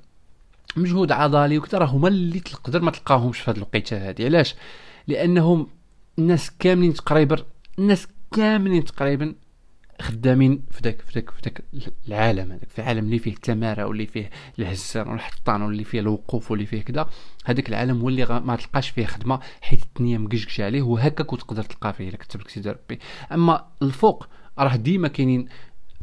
مجهود 0.76 1.12
عضلي 1.12 1.58
وكذا 1.58 1.78
راه 1.78 1.86
هما 1.86 2.08
اللي 2.08 2.40
تقدر 2.40 2.82
ما 2.82 2.90
تلقاهمش 2.90 3.40
في 3.40 3.50
هذه 3.50 3.56
الوقيتة 3.56 4.10
هذه 4.10 4.24
علاش؟ 4.24 4.54
لأنهم 5.08 5.66
الناس 6.20 6.50
كاملين 6.58 6.94
تقريبا 6.94 7.36
الناس 7.78 8.08
كاملين 8.32 8.84
تقريبا 8.84 9.34
خدامين 10.00 10.62
في 10.70 10.80
داك 10.80 11.00
في 11.00 11.12
داك 11.12 11.30
في 11.30 11.40
داك 11.42 11.64
العالم 12.08 12.52
هذاك 12.52 12.68
في 12.68 12.78
العالم 12.78 13.04
اللي 13.04 13.18
فيه 13.18 13.30
التمارة 13.30 13.84
واللي 13.84 14.06
فيه 14.06 14.30
الهزان 14.58 15.08
والحطان 15.08 15.62
واللي 15.62 15.84
فيه 15.84 16.00
الوقوف 16.00 16.50
واللي 16.50 16.66
فيه 16.66 16.82
كذا. 16.82 17.08
هذاك 17.44 17.68
العالم 17.68 18.00
هو 18.00 18.08
اللي 18.08 18.40
ما 18.40 18.56
تلقاش 18.56 18.88
فيه 18.88 19.06
خدمة 19.06 19.40
حيت 19.60 19.82
الدنيا 19.82 20.18
مقشقشه 20.18 20.64
عليه 20.64 20.82
وهكاك 20.82 21.32
وتقدر 21.32 21.62
تلقى 21.62 21.92
فيه 21.92 22.08
إلا 22.08 22.16
لك 22.16 22.48
سيدي 22.48 22.70
ربي. 22.70 22.98
أما 23.32 23.66
الفوق 23.82 24.26
راه 24.58 24.76
ديما 24.76 25.08
كاينين 25.08 25.48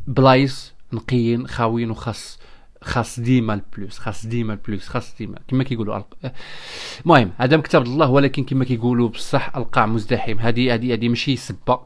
بلايص 0.07 0.73
نقيين 0.93 1.47
خاويين 1.47 1.91
وخاص. 1.91 2.39
خاص 2.81 3.19
ديما 3.19 3.53
البلوس 3.53 3.99
خاص 3.99 4.25
ديما 4.25 4.53
البلوس 4.53 4.87
خاص 4.87 5.15
ديما. 5.17 5.39
كما 5.47 5.63
كيقولوا 5.63 6.03
المهم 7.05 7.31
هذا 7.37 7.57
مكتب 7.57 7.81
الله 7.81 8.09
ولكن 8.09 8.43
كما 8.43 8.65
كيقولوا 8.65 9.09
بصح 9.09 9.55
القاع 9.57 9.85
مزدحم. 9.85 10.39
هذه 10.39 10.73
هذه 10.73 10.93
هذه 10.93 11.09
ماشي 11.09 11.35
سبة. 11.35 11.79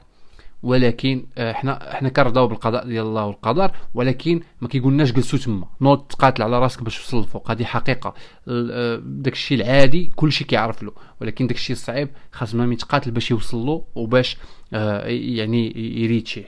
ولكن 0.63 1.25
آه، 1.37 1.53
حنا 1.53 1.95
حنا 1.95 2.09
كنرضاو 2.09 2.47
بالقضاء 2.47 2.87
ديال 2.87 3.05
الله 3.05 3.25
والقدر 3.25 3.71
ولكن 3.93 4.41
ما 4.61 4.67
كيقولناش 4.67 5.11
جلسوا 5.11 5.39
تما. 5.39 5.67
نوض 5.81 5.99
تقاتل 5.99 6.43
على 6.43 6.59
راسك 6.59 6.83
باش 6.83 6.97
توصل 6.97 7.17
للفوق 7.17 7.51
هذه 7.51 7.63
حقيقة. 7.63 8.13
آه، 8.47 9.01
داك 9.05 9.33
الشيء 9.33 9.57
العادي 9.61 10.11
كلشي 10.15 10.43
كيعرف 10.43 10.83
له. 10.83 10.91
ولكن 11.21 11.47
داك 11.47 11.57
الشيء 11.57 11.75
الصعيب 11.75 12.09
خاص 12.31 12.55
ما 12.55 12.73
يتقاتل 12.73 13.11
باش 13.11 13.31
يوصل 13.31 13.57
له 13.57 13.85
وباش 13.95 14.37
آه، 14.73 15.05
يعني 15.07 15.73
يريتشي 16.01 16.45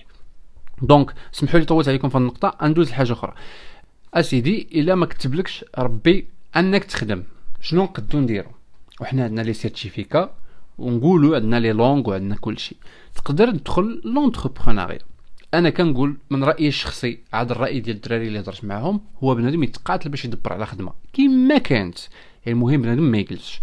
donc 0.82 1.14
سمحوا 1.32 1.60
لي 1.60 1.66
طولت 1.66 1.88
عليكم 1.88 2.10
في 2.10 2.18
النقطة. 2.18 2.58
ندوز 2.68 2.90
لحاجة 2.90 3.14
أخرى. 3.14 3.34
أسيدي 4.14 4.68
إلا 4.76 4.96
ما 4.96 5.06
كتبلكش 5.06 5.66
ربي 5.78 6.28
أنك 6.56 6.84
تخدم. 6.84 7.24
شنو 7.62 7.84
نقدو 7.84 8.20
نديرو؟ 8.20 8.52
وحنا 9.02 9.24
عندنا 9.24 9.42
لي 9.42 9.54
سيرتيفيكا 9.54 10.36
ونقولوا 10.78 11.36
عندنا 11.36 11.60
لي 11.60 11.72
لونغ 11.72 12.10
وعندنا 12.10 12.36
كل 12.36 12.60
شيء 12.60 12.78
تقدر 13.16 13.52
تدخل 13.52 14.02
لونتربرونيا. 14.06 15.00
أنا 15.54 15.70
كنقول 15.70 16.18
من 16.30 16.44
رأيي 16.44 16.68
الشخصي 16.68 17.20
عاد 17.34 17.52
الرأي 17.52 17.80
ديال 17.80 17.96
الدراري 17.96 18.28
اللي 18.28 18.40
هضرت 18.40 18.66
معاهم 18.66 19.02
هو 19.24 19.36
بنادم 19.36 19.64
يتقاتل 19.64 20.10
باش 20.10 20.26
يدبر 20.26 20.54
على 20.54 20.66
خدمة. 20.66 20.94
كيما 21.14 21.58
كانت. 21.58 22.00
يعني 22.46 22.58
المهم 22.58 22.82
بنادم 22.82 23.04
ما 23.04 23.18
يجلسش 23.18 23.62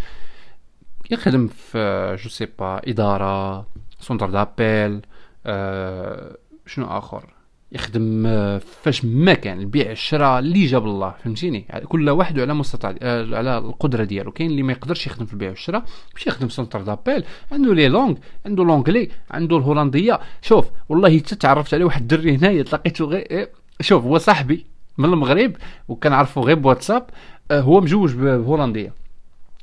يخدم 1.11 1.49
في 1.49 2.17
جو 2.23 2.29
سي 2.29 2.47
با 2.59 2.81
إدارة 2.91 3.67
سونتر 4.01 4.31
دابيل 4.31 5.01
أه 5.47 6.37
شنو 6.67 6.87
آخر؟ 6.87 7.35
يخدم 7.73 8.27
آه، 8.27 8.61
فاش 8.83 9.05
ما 9.05 9.35
كان 9.35 9.61
البيع 9.61 9.91
الشراء 9.91 10.39
اللي 10.39 10.67
جاب 10.67 10.85
الله 10.85 11.15
فهمتيني؟ 11.25 11.67
يعني 11.69 11.87
كل 11.87 12.11
واحد 12.11 12.39
على 12.39 12.55
مستطاع 12.55 12.95
آه، 13.03 13.37
على 13.37 13.59
القدرة 13.59 14.05
ديالو. 14.05 14.33
كاين 14.33 14.51
اللي 14.51 14.63
ما 14.63 14.73
يقدرش 14.73 15.07
يخدم 15.07 15.27
في 15.27 15.33
البيع 15.33 15.49
والشراء 15.49 15.85
باش 16.15 16.27
يخدم 16.27 16.49
centre 16.49 16.83
d'appel 16.83 17.25
عنده 17.53 17.75
les 17.75 17.89
langues 17.89 18.15
عنده 18.47 18.65
l'anglais 18.65 19.09
عنده 19.31 19.57
الهولندية. 19.57 20.21
شوف 20.43 20.67
والله 20.89 21.19
حتى 21.19 21.37
تعرفت 21.37 21.75
عليه 21.75 21.85
واحد 21.85 22.01
الدري 22.01 22.37
هنايا 22.37 22.63
تلاقيته 22.63 23.05
غير 23.05 23.27
إيه، 23.31 23.51
شوف 23.81 24.05
هو 24.05 24.19
صاحبي 24.19 24.67
من 24.99 25.05
المغرب 25.05 25.53
وكنعرفو 25.89 26.41
غير 26.41 26.57
بواتساب 26.57 27.07
آه، 27.51 27.61
هو 27.61 27.81
مجوج 27.81 28.15
بهولندية. 28.15 28.95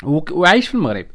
وعايش 0.04 0.68
في 0.68 0.76
المغرب. 0.76 1.06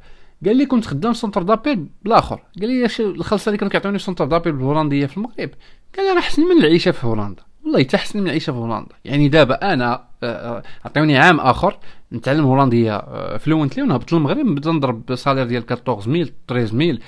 قال 0.47 0.57
لي 0.57 0.67
كنت 0.67 0.87
خدام 0.87 1.13
centre 1.13 1.43
d'appel 1.43 1.87
بالاخر 2.03 2.41
قال 2.61 2.69
لي 2.69 2.89
الخلصة 3.01 3.49
اللي 3.49 3.59
كانوا 3.59 3.71
كيعطوني 3.71 3.99
centre 3.99 4.25
d'appel 4.25 4.53
بالهولنديه 4.53 5.07
في 5.07 5.17
المغرب. 5.17 5.51
قال 5.99 6.19
أحسن 6.19 6.43
من 6.43 6.59
العيشة 6.59 6.91
في 6.91 7.07
هولندا. 7.07 7.43
والله 7.65 7.83
تا 7.83 7.92
احسن 7.92 8.21
من 8.21 8.27
العيشة 8.27 8.53
في 8.53 8.59
هولندا. 8.59 8.95
يعني 9.05 9.29
دابا 9.29 9.73
أنا 9.73 10.05
آه، 10.23 10.27
آه، 10.27 10.63
عطيوني 10.85 11.19
عام 11.19 11.41
آخر 11.41 11.79
نتعلم 12.13 12.45
هولندية 12.45 12.99
fluently 13.39 13.83
ونهبط 13.83 14.13
للمغرب. 14.13 14.39
نبدا 14.39 14.73
نضرب 14.73 15.15
salaire 15.15 15.47
ديال 15.47 15.63
14000 15.71 16.33
13000 16.49 16.99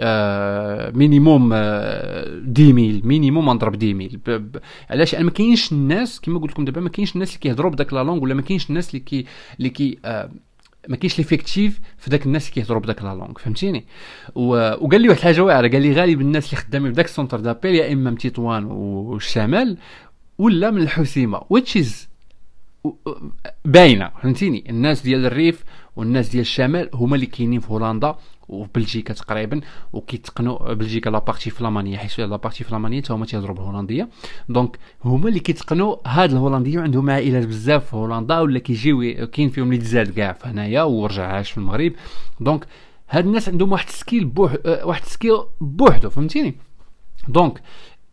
آه 0.00 0.90
minimum 0.90 1.50
آه 1.54 2.42
mille. 2.58 3.02
minimum 3.04 3.50
نضرب 3.50 3.84
mille. 3.84 4.20
علاش؟ 4.90 5.14
ما 5.14 5.30
كاينش 5.30 5.72
الناس 5.72 6.20
كما 6.20 6.38
قلت 6.38 6.50
لكم 6.50 6.64
دابا 6.64 6.80
ما 6.80 6.88
كاينش 6.88 7.14
الناس 7.14 7.28
اللي 7.28 7.40
كيهضروا 7.40 7.70
بداك 7.70 7.92
la 7.92 8.04
langue 8.04 8.22
ولا 8.22 8.34
ما 8.34 8.42
كاينش 8.42 8.70
الناس 8.70 8.88
اللي 8.90 9.00
كي 9.00 9.26
اللي 9.58 9.70
كي 9.70 9.98
آه 10.04 10.30
ما 10.88 10.96
كاينش 10.96 11.18
l'effectif 11.18 11.80
في 11.98 12.10
داك 12.10 12.26
الناس 12.26 12.42
اللي 12.42 12.54
كيهضروا 12.54 12.80
بداك 12.80 13.02
la 13.02 13.14
langue 13.14 13.32
فهمتيني؟ 13.38 13.84
وقال 14.34 15.00
لي 15.00 15.08
واحد 15.08 15.18
الحاجة 15.18 15.40
واعرة 15.40 15.68
قال 15.68 15.82
لي 15.82 15.92
غالب 15.92 16.20
الناس 16.20 16.46
اللي 16.46 16.56
خدامين 16.56 16.90
في 16.90 16.96
داك 16.96 17.04
ال 17.04 17.09
centre 17.09 17.40
d'appel 17.40 17.74
يا 17.74 17.92
إما 17.92 18.10
من 18.10 18.18
تطوان 18.18 18.64
والشمال 18.64 19.78
ولا 20.38 20.70
من 20.70 20.82
الحسيمه 20.82 21.88
باينة 23.64 24.10
فهمتيني؟ 24.22 24.64
الناس 24.70 25.02
ديال 25.02 25.26
الريف 25.26 25.64
والناس 25.96 26.28
ديال 26.28 26.40
الشمال 26.40 26.90
هما 26.94 27.14
اللي 27.14 27.26
كاينين 27.26 27.60
في 27.60 27.70
هولندا 27.70 28.16
وبلجيكا 28.48 29.14
تقريبا 29.14 29.60
وكيتقنوا 29.92 30.72
بلجيكا 30.72 31.10
la 31.10 31.20
partie 31.20 31.50
فلامانية 31.50 31.96
حيت 31.96 32.18
la 32.18 32.30
partie 32.30 32.64
فلامانية 32.64 33.02
حتى 33.02 33.12
هما 33.12 33.26
تيهضروا 33.26 33.56
بالهولندية. 33.56 34.08
donc 34.48 34.78
هما 35.04 35.28
اللي 35.28 35.40
كيتقنوا 35.40 35.96
هاد 36.06 36.30
الهولنديه 36.30 36.78
وعندهم 36.78 37.10
عائلات 37.10 37.46
بزاف 37.46 37.90
في 37.90 37.96
هولندا 37.96 38.40
ولا 38.40 38.58
كيجيو 38.58 39.26
كاين 39.26 39.48
فيهم 39.48 39.72
اللي 39.72 39.78
تزاد 39.78 40.10
كاع 40.10 40.32
في 40.32 40.48
هنايا 40.48 40.82
ورجع 40.82 41.26
عاش 41.26 41.50
في 41.50 41.58
المغرب. 41.58 41.92
donc 42.40 42.66
هاد 43.10 43.26
الناس 43.26 43.48
عندهم 43.48 43.72
واحد 43.72 43.88
ال 43.88 43.94
skill 43.94 44.24
بوح 44.24 44.54
أه، 44.66 44.86
واحد 44.86 45.02
ال 45.02 45.08
skill 45.08 45.38
بوحدو 45.60 46.10
فهمتيني؟ 46.10 46.54
donc 47.28 47.62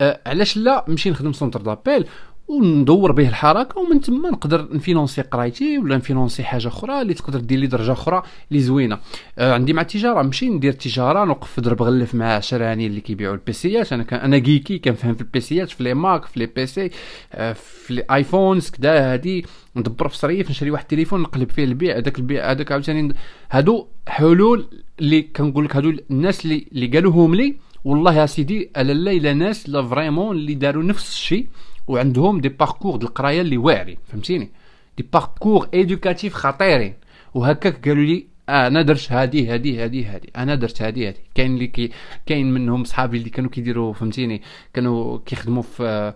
أه 0.01 0.19
علاش 0.25 0.57
لا 0.57 0.85
نمشي 0.87 1.09
نخدم 1.09 1.33
centre 1.33 1.61
d'appel 1.61 2.05
وندور 2.51 3.11
به 3.11 3.29
الحركة 3.29 3.79
ومن 3.79 3.99
ثم 4.01 4.27
نقدر 4.27 4.67
ن 4.75 4.80
financer 4.80 5.21
قرايتي 5.21 5.77
ولا 5.77 5.97
ن 5.97 6.02
financer 6.02 6.43
حاجة 6.43 6.67
أخرى 6.67 7.01
اللي 7.01 7.13
تقدر 7.13 7.39
دير 7.39 7.59
لي 7.59 7.67
درجة 7.67 7.91
أخرى 7.91 8.23
اللي 8.51 8.61
زوينة. 8.61 8.99
آه 9.37 9.53
عندي 9.53 9.73
مع 9.73 9.81
التجارة 9.81 10.21
نمشي 10.21 10.49
ندير 10.49 10.71
التجاره 10.71 11.25
نوقف 11.25 11.59
درب 11.59 11.81
غلف 11.81 12.15
مع 12.15 12.39
شي 12.39 12.60
دراري 12.60 12.87
اللي 12.87 13.01
كيبيعوا 13.01 13.33
ال 13.33 13.48
PC 13.48 13.78
ات 13.78 13.93
أنا 13.93 14.03
كان 14.03 14.19
أنا 14.19 14.39
كيكي 14.39 14.79
كنفهم 14.79 15.13
في 15.13 15.21
ال 15.21 15.33
PC 15.33 15.57
ات 15.57 15.69
في 15.69 15.83
les 15.83 15.93
Mac 15.93 16.25
في 16.25 16.39
les 16.39 16.45
PC 16.45 16.89
آه 17.33 17.53
في 17.53 17.91
ال 17.91 18.01
iPhones 18.01 18.69
كذا 18.69 19.13
هادي. 19.13 19.45
ندبر 19.75 20.07
في 20.07 20.17
صريف 20.17 20.49
نشري 20.49 20.71
واحد 20.71 20.83
التليفون 20.83 21.21
نقلب 21.21 21.49
فيه 21.51 21.63
البيع 21.63 21.97
هذاك 21.97 22.19
البيع 22.19 22.51
هذاك 22.51 22.71
عاوتاني. 22.71 23.13
هادو 23.51 23.87
حلول 24.07 24.67
اللي 24.99 25.21
كنقول 25.21 25.65
لك 25.65 25.75
هادو 25.75 25.93
الناس 26.11 26.45
اللي 26.45 26.67
اللي 26.71 26.87
قالوهم 26.87 27.35
لي 27.35 27.55
والله 27.83 28.13
يا 28.13 28.25
سيدي 28.25 28.69
ألا 28.77 28.93
لا 28.93 29.33
ناس 29.33 29.69
لا 29.69 29.87
vraiment 29.87 30.35
اللي 30.35 30.53
داروا 30.53 30.83
نفس 30.83 31.09
الشيء. 31.09 31.47
وعندهم 31.87 32.41
des 32.41 32.49
parcours 32.49 32.95
د 32.97 33.03
القراية 33.03 33.41
اللي 33.41 33.57
واعرين 33.57 33.97
فهمتيني؟ 34.07 34.51
des 34.97 35.07
parcours 35.13 35.69
éducatifs 35.73 36.33
خطيرين. 36.33 36.93
وهكاك 37.33 37.87
قالوا 37.87 38.03
لي 38.03 38.27
آه 38.49 38.67
أنا 38.67 38.81
درت 38.81 39.11
هادي 39.11 39.47
هادي 39.49 39.83
هادي 39.83 40.05
هادي. 40.05 40.31
أنا 40.37 40.55
درت 40.55 40.81
هادي 40.81 41.07
هادي. 41.07 41.19
كاين 41.35 41.53
اللي 41.53 41.67
كي 41.67 41.91
كاين 42.25 42.53
منهم 42.53 42.83
صحابي 42.83 43.17
اللي 43.17 43.29
كانوا 43.29 43.49
كيديروا 43.49 43.93
فهمتيني؟ 43.93 44.41
كانوا 44.73 45.19
كيخدموا 45.25 45.61
في 45.61 46.13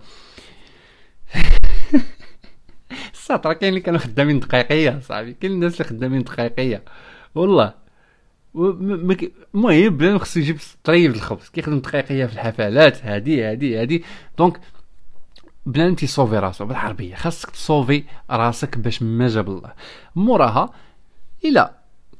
ال 3.13 3.19
centre 3.19 3.53
كاين 3.53 3.69
اللي 3.69 3.81
كانوا 3.81 3.99
خدامين 3.99 4.39
دقايقية 4.39 4.99
صاحبي. 4.99 5.33
كاين 5.33 5.51
الناس 5.51 5.73
اللي 5.81 5.89
خدامين 5.89 6.23
دقايقية. 6.23 6.83
والله. 7.35 7.73
المهم 8.55 9.97
بنادم 9.97 10.17
خصو 10.17 10.39
يجيب 10.39 10.57
طريف 10.83 11.15
الخبز. 11.15 11.49
كيخدم 11.49 11.79
دقايقية 11.79 12.25
في 12.25 12.33
الحفلات 12.33 13.05
هادي 13.05 13.43
هادي 13.43 13.81
هادي. 13.81 14.03
دونك 14.37 14.59
بنادم 15.65 15.95
تي 15.95 16.06
sauver 16.06 16.39
راسو 16.39 16.65
بالعربيه 16.65 17.15
خاصك 17.15 17.49
ت 17.49 17.57
sauver 17.57 18.03
راسك 18.29 18.77
باش 18.77 19.01
ما 19.01 19.27
جاب 19.27 19.49
الله. 19.49 19.73
موراها 20.15 20.69
إلا 21.45 21.73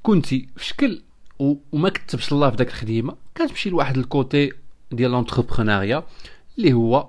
كنتي 0.03 0.49
في 0.58 0.65
شكل 0.65 1.01
وما 1.39 1.89
كتبش 1.89 2.31
الله 2.31 2.49
في 2.49 2.55
داك 2.55 2.67
الخديمة 2.67 3.15
كتمشي 3.36 3.69
لواحد 3.69 3.97
ال 3.97 4.08
côté 4.08 4.51
ديال 4.91 5.12
l'entrepreneuriat 5.11 6.03
اللي 6.58 6.73
هو 6.73 7.08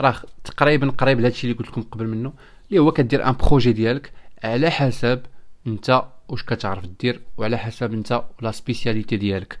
راه 0.00 0.14
تقريبا 0.44 0.90
قريب 0.90 1.20
لهادشي 1.20 1.46
اللي 1.46 1.58
قلت 1.58 1.68
لكم 1.68 1.82
قبل 1.82 2.06
منه 2.06 2.32
اللي 2.68 2.78
هو 2.80 2.92
كدير 2.92 3.28
un 3.28 3.32
projet 3.32 3.72
ديالك 3.72 4.12
على 4.44 4.70
حسب 4.70 5.20
انت 5.66 6.02
واش 6.28 6.42
كتعرف 6.44 6.84
دير 7.00 7.20
وعلى 7.36 7.56
حسب 7.58 7.92
انت 7.92 8.22
la 8.42 8.50
spécialité 8.50 9.16
ديالك. 9.16 9.58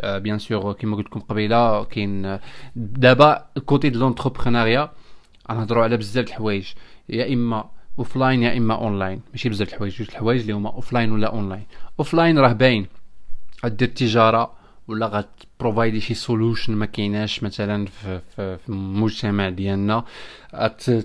آه 0.00 0.18
bien 0.18 0.38
sûr 0.38 0.72
كيما 0.72 0.96
قلت 0.96 1.06
لكم 1.06 1.20
قبيلة 1.20 1.84
كاين 1.84 2.38
دابا 2.76 3.46
ال 3.56 3.63
côté 3.63 3.90
de 3.90 3.98
l'entrepreneuriat 4.00 4.90
غنهضروا 5.50 5.84
على 5.84 5.96
بزاف 5.96 6.24
د 6.24 6.28
الحوايج 6.28 6.66
يا 7.08 7.32
إما 7.32 7.70
offline 7.98 8.42
يا 8.42 8.56
إما 8.56 8.74
اونلاين 8.74 9.20
ماشي 9.32 9.48
بزاف 9.48 9.68
د 9.68 9.70
الحوايج 9.72 9.92
جوج 9.98 10.08
الحوايج 10.10 10.40
اللي 10.40 10.52
هما 10.52 10.70
offline 10.70 11.12
ولا 11.12 11.26
اونلاين 11.26 11.66
offline 11.98 12.38
راه 12.38 12.52
باين 12.52 12.86
غدير 13.64 13.88
تجاره 13.88 14.56
ولا 14.88 15.06
غت 15.06 15.27
provide 15.27 16.00
شي 16.00 16.14
solution 16.14 16.72
ما 16.72 16.86
كايناش 16.86 17.42
مثلا 17.42 17.86
في, 17.86 18.20
في, 18.36 18.56
في 18.56 18.68
المجتمع 18.68 19.48
ديالنا. 19.48 20.04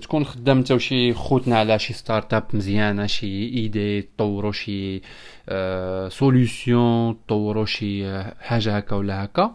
تكون 0.02 0.24
خدام 0.24 0.58
انت 0.58 0.72
وشي 0.72 1.14
خوتنا 1.14 1.58
على 1.58 1.78
شي 1.78 1.92
startup 1.92 2.44
مزيانة 2.54 3.06
شي 3.06 3.26
idée 3.26 4.02
تطوروا 4.02 4.52
شي 4.52 5.02
آه 5.48 6.08
solution 6.08 7.16
تطوروا 7.26 7.64
شي 7.64 8.06
آه، 8.06 8.34
حاجة 8.40 8.76
هكا 8.76 8.96
ولا 8.96 9.24
هكا. 9.24 9.54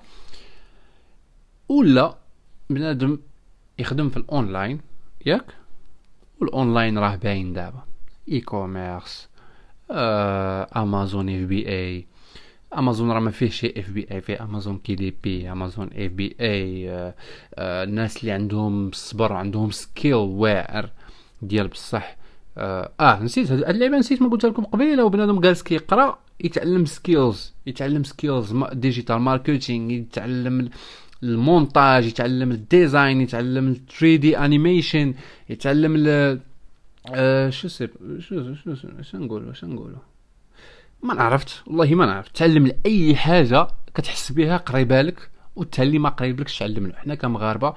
ولا 1.70 2.16
بنادم 2.70 3.20
يخدم 3.80 4.10
في 4.10 4.18
الأونلاين. 4.18 4.80
ياك؟ 5.26 5.46
والأونلاين 6.42 6.98
راه 6.98 7.16
باين 7.16 7.54
دابا. 7.54 7.84
e-commerce 8.32 9.30
آه 9.92 10.68
Amazon 10.76 11.30
FBA 11.30 12.06
Amazon 12.78 13.12
راه 13.12 13.20
ما 13.20 13.32
فيه 13.32 13.50
شي 13.50 13.74
اف 13.78 13.90
بي 13.90 14.08
اي 14.12 14.22
في 14.22 14.34
امازون 14.44 14.78
كي 14.78 14.96
دي 14.96 15.16
بي 15.24 15.52
امازون 15.52 15.90
اف 15.94 16.12
بي 16.12 16.36
اي 16.42 17.14
الناس 17.60 18.18
اللي 18.18 18.32
عندهم 18.32 18.88
الصبر 18.88 19.34
عندهم 19.34 19.72
skill 19.72 20.14
واعر 20.14 20.90
ديال 21.42 21.68
بصح. 21.68 22.18
آه, 22.58 22.92
آه 23.00 23.24
نسيت 23.24 23.52
هاد 23.52 23.64
اللعبة 23.70 23.98
نسيت 23.98 24.22
ما 24.22 24.30
قلت 24.30 24.46
لكم 24.46 24.64
قبيلة 24.64 25.06
وبنادم 25.06 25.40
جالس 25.42 25.64
كيقرأ 25.64 26.20
يتعلم 26.40 26.86
skills 26.86 27.54
يتعلم 27.66 28.04
skills 28.04 28.54
digital 28.74 29.18
marketing 29.18 29.92
يتعلم 29.92 30.70
المونتاج 31.24 32.06
يتعلم 32.06 32.52
ال 32.52 32.62
design 32.62 33.22
يتعلم 33.22 33.74
3D 34.00 34.38
animation 34.38 35.14
يتعلم 35.50 35.96
ال 35.98 36.40
آه 37.14 37.50
je 37.50 37.68
sais 37.68 37.81
pas 37.81 37.90
شو 38.20 38.54
شو 38.56 38.76
شو 39.02 39.18
نقولوا 39.18 39.54
شو 39.54 39.68
نقولوا؟ 39.68 39.98
ما 41.04 41.14
نعرفت 41.14 41.64
والله 41.68 41.96
ما 41.96 42.06
نعرفت. 42.06 42.36
تعلم 42.38 42.68
لأي 42.68 43.16
حاجة 43.16 43.68
كتحس 43.96 44.32
بها 44.32 44.58
قريبة 44.58 45.02
لك 45.02 45.30
والتالي 45.56 46.00
ما 46.00 46.10
قريبلكش 46.10 46.60
تعلم 46.60 46.88
له. 46.88 46.94
حنا 46.94 47.16
كمغاربة 47.16 47.74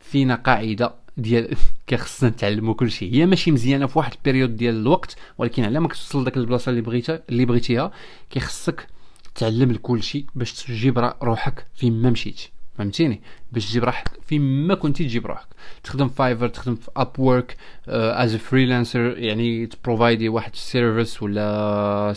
فينا 0.00 0.34
قاعدة 0.34 0.94
ديال 1.16 1.56
كيخصنا 1.86 2.30
نتعلموا 2.30 2.74
كل 2.74 2.90
شيء. 2.90 3.14
هي 3.14 3.26
ماشي 3.26 3.50
مزيانة 3.52 3.86
في 3.86 3.98
واحد 3.98 4.12
ال 4.12 4.17
période 4.17 4.56
ديال 4.56 4.74
الوقت 4.74 5.16
ولكن 5.38 5.64
على 5.64 5.80
ما 5.80 5.88
كتوصل 5.88 6.22
لذاك 6.22 6.36
البلاصة 6.36 6.70
اللي 6.70 6.80
بغيتها 6.80 7.22
اللي 7.28 7.44
بغيتيها 7.44 7.92
كيخصك 8.30 8.86
تعلم 9.34 9.72
لكل 9.72 10.02
شيء 10.02 10.24
باش 10.34 10.52
تجيب 10.52 10.98
روحك 11.22 11.66
فين 11.74 12.02
ما 12.02 12.10
مشيتي 12.10 12.50
فهمتيني؟ 12.78 13.22
باش 13.52 13.68
تجيب 13.68 13.84
روحك 13.84 14.08
فين 14.26 14.66
ما 14.66 14.74
كنتي 14.74 15.04
تجيب 15.04 15.26
روحك 15.26 15.46
تخدم 15.82 16.08
Fiverr 16.08 16.48
تخدم 16.48 16.74
في 16.74 16.90
Upwork 16.96 17.56
as 17.88 18.36
freelancer 18.36 19.18
يعني 19.18 19.66
ت 19.66 19.74
provide 19.74 20.28
واحد 20.28 20.52
ال 20.52 20.61
service 20.61 21.22
ولا 21.22 22.12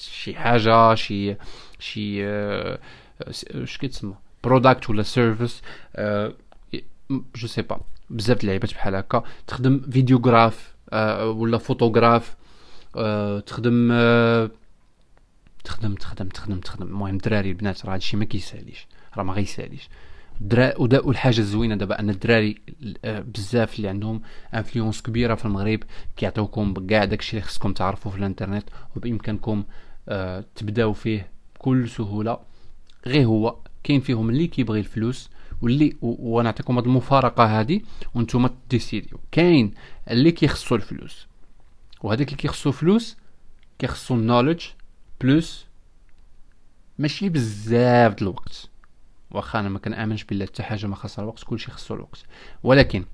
شي 0.00 0.34
حاجة 0.34 0.94
شي 0.94 1.36
شي 1.78 2.26
اش 3.22 3.78
كيتسمى؟ 3.80 4.14
product 4.44 4.90
ولا 4.90 5.02
service 5.02 5.62
je 7.10 7.46
sais 7.46 7.62
pas 7.62 7.80
بزاف 8.10 8.40
اللعيبات 8.40 8.74
بحال 8.74 8.94
هكا. 8.94 9.22
تخدم 9.46 9.80
vidéographe 9.90 10.74
ولا 11.22 11.58
فوتوغراف 11.58 12.36
تخدم 13.46 13.88
تخدم 15.64 15.94
تخدم 15.94 16.28
تخدم 16.28 16.60
تخدم. 16.60 16.86
المهم 16.86 17.14
الدراري 17.14 17.48
البنات 17.48 17.86
راه 17.86 17.94
هادشي 17.94 18.16
ما 18.16 18.24
كيساليش. 18.24 18.86
راه 19.16 19.22
ما 19.22 19.32
غيساليش. 19.32 19.88
والحاجة 20.80 21.38
الزوينة 21.38 21.74
دابا 21.74 22.00
أن 22.00 22.10
الدراري 22.10 22.56
بزاف 23.04 23.76
اللي 23.76 23.88
عندهم 23.88 24.22
influence 24.54 25.02
كبيرة 25.02 25.34
في 25.34 25.44
المغرب 25.44 25.80
كيعطيوكم 26.16 26.86
كاع 26.86 27.04
داكشي 27.04 27.36
اللي 27.36 27.42
خصكم 27.48 27.72
تعرفوا 27.72 28.10
في 28.10 28.18
الانترنت 28.18 28.64
وبإمكانكم 28.96 29.64
آه 30.08 30.44
تبداو 30.54 30.92
فيه 30.92 31.30
بكل 31.54 31.88
سهولة. 31.88 32.38
غير 33.06 33.26
هو 33.26 33.56
كاين 33.84 34.00
فيهم 34.00 34.30
اللي 34.30 34.46
كيبغي 34.46 34.80
الفلوس 34.80 35.30
واللي 35.62 35.96
ونعطيكم 36.02 36.76
هاد 36.76 36.84
المفارقة 36.84 37.58
هادي 37.58 37.84
وأنتم 38.14 38.48
décidez 38.70 39.20
كاين 39.32 39.74
اللي 40.10 40.32
كيخصو 40.32 40.74
الفلوس 40.74 41.26
وهذاك 42.02 42.26
اللي 42.26 42.36
كيخصو 42.36 42.72
فلوس 42.72 43.16
كيخصو 43.78 44.14
النولج 44.14 44.62
بلوس 45.20 45.66
ماشي 46.98 47.28
بزاف 47.28 48.14
د 48.14 48.22
الوقت. 48.22 48.68
واخا 49.30 49.60
أنا 49.60 49.68
ما 49.68 49.78
كنامنش 49.78 50.24
بلا 50.24 50.46
حتى 50.46 50.62
حاجة 50.62 50.86
ما 50.86 50.96
خاصها 50.96 51.22
الوقت 51.22 51.44
كلشي 51.44 51.70
خصو 51.70 51.94
الوقت. 51.94 52.24
ولكن 52.62 53.04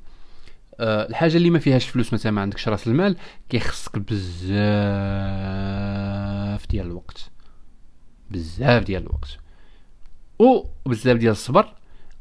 أه 0.81 1.09
الحاجة 1.09 1.37
اللي 1.37 1.51
ما 1.51 1.59
فيهاش 1.59 1.88
فلوس 1.88 2.12
مثلا 2.14 2.33
ما 2.33 2.40
عندكش 2.40 2.68
راس 2.68 2.87
المال 2.87 3.16
كيخصك 3.48 3.98
بزاف 3.98 4.57
ديال 6.70 6.87
الوقت. 6.87 7.31
بزاف 8.31 8.85
ديال 8.85 9.03
الوقت. 9.03 9.38
و 10.38 10.64
بزاف 10.87 11.16
ديال 11.16 11.33
الصبر 11.33 11.75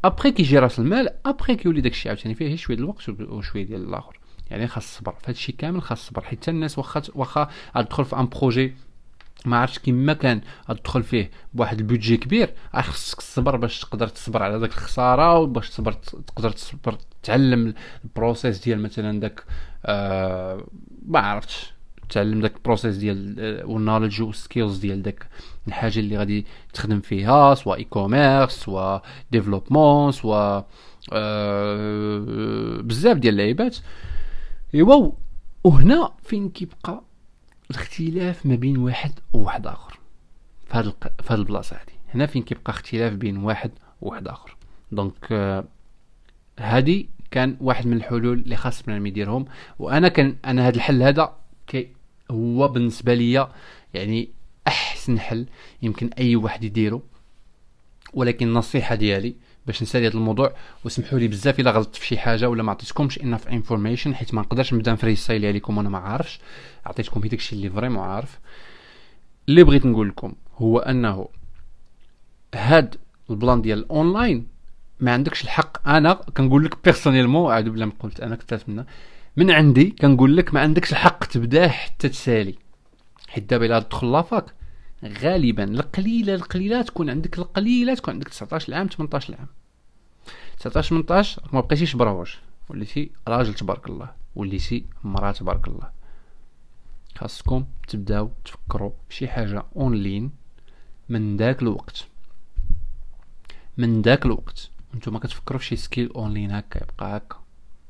ابخي 0.06 0.32
كيجي 0.32 0.60
راس 0.60 0.80
المال 0.80 1.10
ابخي 1.26 1.56
كيولي 1.56 1.82
داكشي 1.82 2.10
عاوتاني 2.10 2.36
فيه 2.36 2.56
شوية 2.56 2.78
ديال 2.78 2.86
الوقت 2.86 3.10
وشويه 3.10 3.64
ديال 3.64 3.84
الآخر. 3.84 4.20
يعني 4.52 4.68
خاص 4.68 4.84
الصبر 4.84 5.16
فهادشي 5.22 5.52
كامل 5.52 5.82
خاص 5.82 6.00
الصبر. 6.00 6.22
حيت 6.22 6.50
الناس 6.50 6.78
واخا 6.78 7.02
واخا 7.16 7.50
تدخل 7.76 8.06
في 8.06 8.16
un 8.20 8.26
projet 8.26 8.76
ما 9.46 9.58
عرفتش 9.58 9.80
كيما 9.80 10.14
كان 10.14 10.42
تدخل 10.68 11.04
فيه 11.04 11.32
بواحد 11.54 11.80
ال 11.80 11.85
budget 11.85 12.18
كبير 12.18 12.54
خصك 12.76 13.18
الصبر 13.18 13.56
باش 13.56 13.80
تقدر 13.80 14.08
تصبر 14.08 14.44
على 14.44 14.60
داك 14.60 14.70
الخسارة 14.70 15.40
وباش 15.40 15.70
تصبر 15.70 15.92
تقدر 16.28 16.50
تصبر 16.52 16.98
تعلم 17.24 17.74
ال 18.04 18.11
process 18.11 18.64
ديال 18.64 18.82
مثلا 18.82 19.20
داك 19.20 19.44
آه 19.86 20.66
ما 21.06 21.20
عرفتش 21.20 21.74
تعلم 22.10 22.42
داك 22.42 22.56
ال 22.56 22.61
process 22.61 22.96
ديال 22.98 23.36
آه، 23.40 23.66
وال 23.66 23.76
knowledge 23.76 24.22
وال 24.22 24.36
skills 24.36 24.78
ديال 24.78 25.02
داك 25.02 25.28
الحاجة 25.68 26.00
اللي 26.00 26.18
غادي 26.18 26.46
تخدم 26.74 27.00
فيها 27.00 27.56
سواء 27.56 27.78
e-commerce 27.78 28.52
سواء 28.52 29.04
développement 29.32 30.12
سواء 30.12 30.68
آه 31.14 32.78
بزاف 32.82 33.18
ديال 33.18 33.34
اللعيبات. 33.34 33.78
ايوا 34.76 35.12
وهنا 35.64 36.12
فين 36.24 36.50
كيبقى 36.50 37.02
الاختلاف 37.72 38.46
ما 38.46 38.56
بين 38.56 38.78
واحد 38.78 39.12
وواحد 39.34 39.68
آخر. 39.68 40.00
في 40.68 40.78
هاد 40.78 40.86
الق... 40.86 41.08
في 41.22 41.34
هاد 41.34 41.40
البلاصة 41.40 41.76
هادي. 41.76 41.92
هنا 42.14 42.26
فين 42.26 42.44
كيبقى 42.44 42.74
اختلاف 42.74 43.14
بين 43.14 43.38
واحد 43.38 43.72
وواحد 44.02 44.28
آخر. 44.28 44.56
دونك 44.92 45.32
آه 45.32 45.64
هادي 46.60 47.10
كان 47.32 47.58
واحد 47.62 47.88
من 47.88 47.98
الحلول 47.98 48.40
اللي 48.40 48.56
خاص 48.56 48.84
بنادم 48.84 49.06
يديرهم. 49.06 49.46
وأنا 49.80 50.08
كان 50.08 50.36
أنا 50.46 50.68
هذا 50.68 50.76
الحل 50.76 51.04
هذا 51.04 51.36
كي 51.68 51.88
هو 52.32 52.68
بالنسبة 52.68 53.14
ليا 53.14 53.52
يعني 53.94 54.30
أحسن 54.68 55.20
حل 55.20 55.46
يمكن 55.82 56.10
أي 56.18 56.36
واحد 56.36 56.64
يديره 56.64 57.02
ولكن 58.14 58.48
النصيحة 58.48 58.96
ديالي 58.96 59.36
باش 59.68 59.82
نسالي 59.84 60.08
هذا 60.08 60.14
الموضوع 60.14 60.56
وسمحوا 60.86 61.20
لي 61.20 61.28
بزاف 61.28 61.60
إلا 61.60 61.72
غلطت 61.72 61.96
في 61.96 62.06
شي 62.06 62.18
حاجة 62.18 62.50
ولا 62.50 62.64
ما 62.64 62.72
عطيتكمش 62.72 63.20
inf 63.20 63.48
information 63.48 64.16
حيت 64.16 64.34
ما 64.34 64.42
نقدرش 64.42 64.74
نبدا 64.74 64.92
ن 64.92 65.16
freestyle 65.16 65.46
عليكم 65.46 65.78
وأنا 65.78 65.90
ما 65.90 65.98
عارفش. 65.98 66.40
عطيتكم 66.86 67.24
هي 67.24 67.30
داكشي 67.30 67.56
اللي 67.56 67.70
vraiment 67.70 68.04
عارف. 68.04 68.40
اللي 69.50 69.64
بغيت 69.64 69.86
نقول 69.86 70.10
لكم 70.10 70.34
هو 70.58 70.80
أنه 70.80 71.28
هاد 72.56 72.96
ال 73.30 73.36
plan 73.36 73.62
ديال 73.62 73.80
الاونلاين 73.80 74.48
ما 75.00 75.14
عندكش 75.14 75.44
الحق. 75.44 75.88
أنا 75.88 76.14
كنقول 76.14 76.66
لك 76.66 76.84
personnellement 76.84 77.52
أعوذ 77.52 77.70
بالله 77.70 77.86
من 77.86 77.92
قلت 77.92 78.20
أنا 78.20 78.36
كنت 78.36 78.64
منا 78.68 78.86
من 79.38 79.52
عندي 79.52 79.90
كنقول 80.02 80.38
لك 80.38 80.54
ما 80.54 80.60
عندكش 80.60 80.92
الحق 80.92 81.26
تبدأ 81.26 81.68
حتى 81.68 82.10
تسالي. 82.10 82.56
حيت 83.28 83.50
دابا 83.50 83.66
إلا 83.66 83.80
تدخل 83.80 84.12
la 84.12 84.25
fac 84.25 84.46
غالبا 85.04 85.64
القليلة 85.64 86.36
القليله 86.36 86.82
تكون 86.82 87.10
عندك 87.10 87.40
القليله 87.40 87.94
تكون 87.96 88.14
عندك 88.14 88.28
19 88.30 88.74
عام 88.74 88.88
18 88.88 89.36
عام 89.40 89.48
19 90.60 90.90
18 90.90 91.42
ما 91.54 91.62
بقيتيش 91.62 91.96
برهوش 91.96 92.36
وليتي 92.70 93.12
راجل 93.28 93.54
تبارك 93.54 93.90
الله 93.90 94.12
وليتي 94.36 94.86
مراه 95.04 95.32
تبارك 95.32 95.68
الله. 95.68 95.92
خاصكم 97.18 97.66
تبداو 97.88 98.32
تفكروا 98.46 98.92
فشي 99.10 99.28
حاجة 99.28 99.64
اونلاين 99.76 100.32
من 101.10 101.38
داك 101.38 101.62
الوقت. 101.62 102.08
من 103.78 104.02
داك 104.02 104.26
الوقت. 104.26 104.70
نتوما 104.96 105.20
كتفكروا 105.20 105.60
فشي 105.60 105.76
skill 105.76 106.12
online 106.16 106.52
هكا 106.52 106.84
يبقى 106.84 107.18
هكا. 107.18 107.38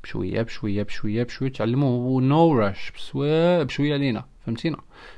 بشوية 0.03 0.41
بشوية 0.41 0.83
بشوية 0.83 1.23
بشوية 1.23 1.51
تعلموا 1.51 2.21
no 2.21 2.53
rush 2.53 2.91
بشويه 2.91 3.63
بشوية 3.63 3.93
علينا. 3.93 4.25
فهمتينا؟ 4.45 4.77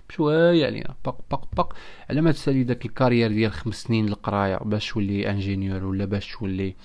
بشوية 0.09 0.65
علينا 0.65 0.95
بق 1.05 1.15
بق 1.31 1.45
بق. 1.57 1.73
على 2.09 2.21
ما 2.21 2.31
تسالي 2.31 2.63
داك 2.63 2.85
ال 2.85 2.90
carrière 2.90 3.31
ديال 3.31 3.51
خمس 3.51 3.75
سنين 3.75 4.07
القرايه 4.07 4.57
باش 4.57 4.89
تولي 4.91 5.29
ingénieur 5.29 5.85
ولا 5.85 6.05
باش 6.05 6.31
تولي 6.31 6.75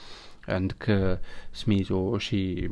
عندك 0.48 1.18
سميتو 1.52 2.18
شي 2.18 2.70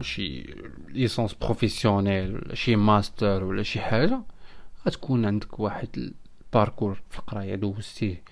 شي 0.00 0.54
licence 0.88 1.34
professionnelle 1.34 2.40
شي 2.54 2.76
ماستر 2.76 3.44
ولا 3.44 3.62
شي 3.62 3.80
حاجة 3.80 4.20
غتكون 4.86 5.24
عندك 5.24 5.60
واحد 5.60 5.88
ال 6.46 6.52
parcours 6.52 7.00
في 7.10 7.18
القراية 7.18 7.54
دوزتيه 7.54 8.22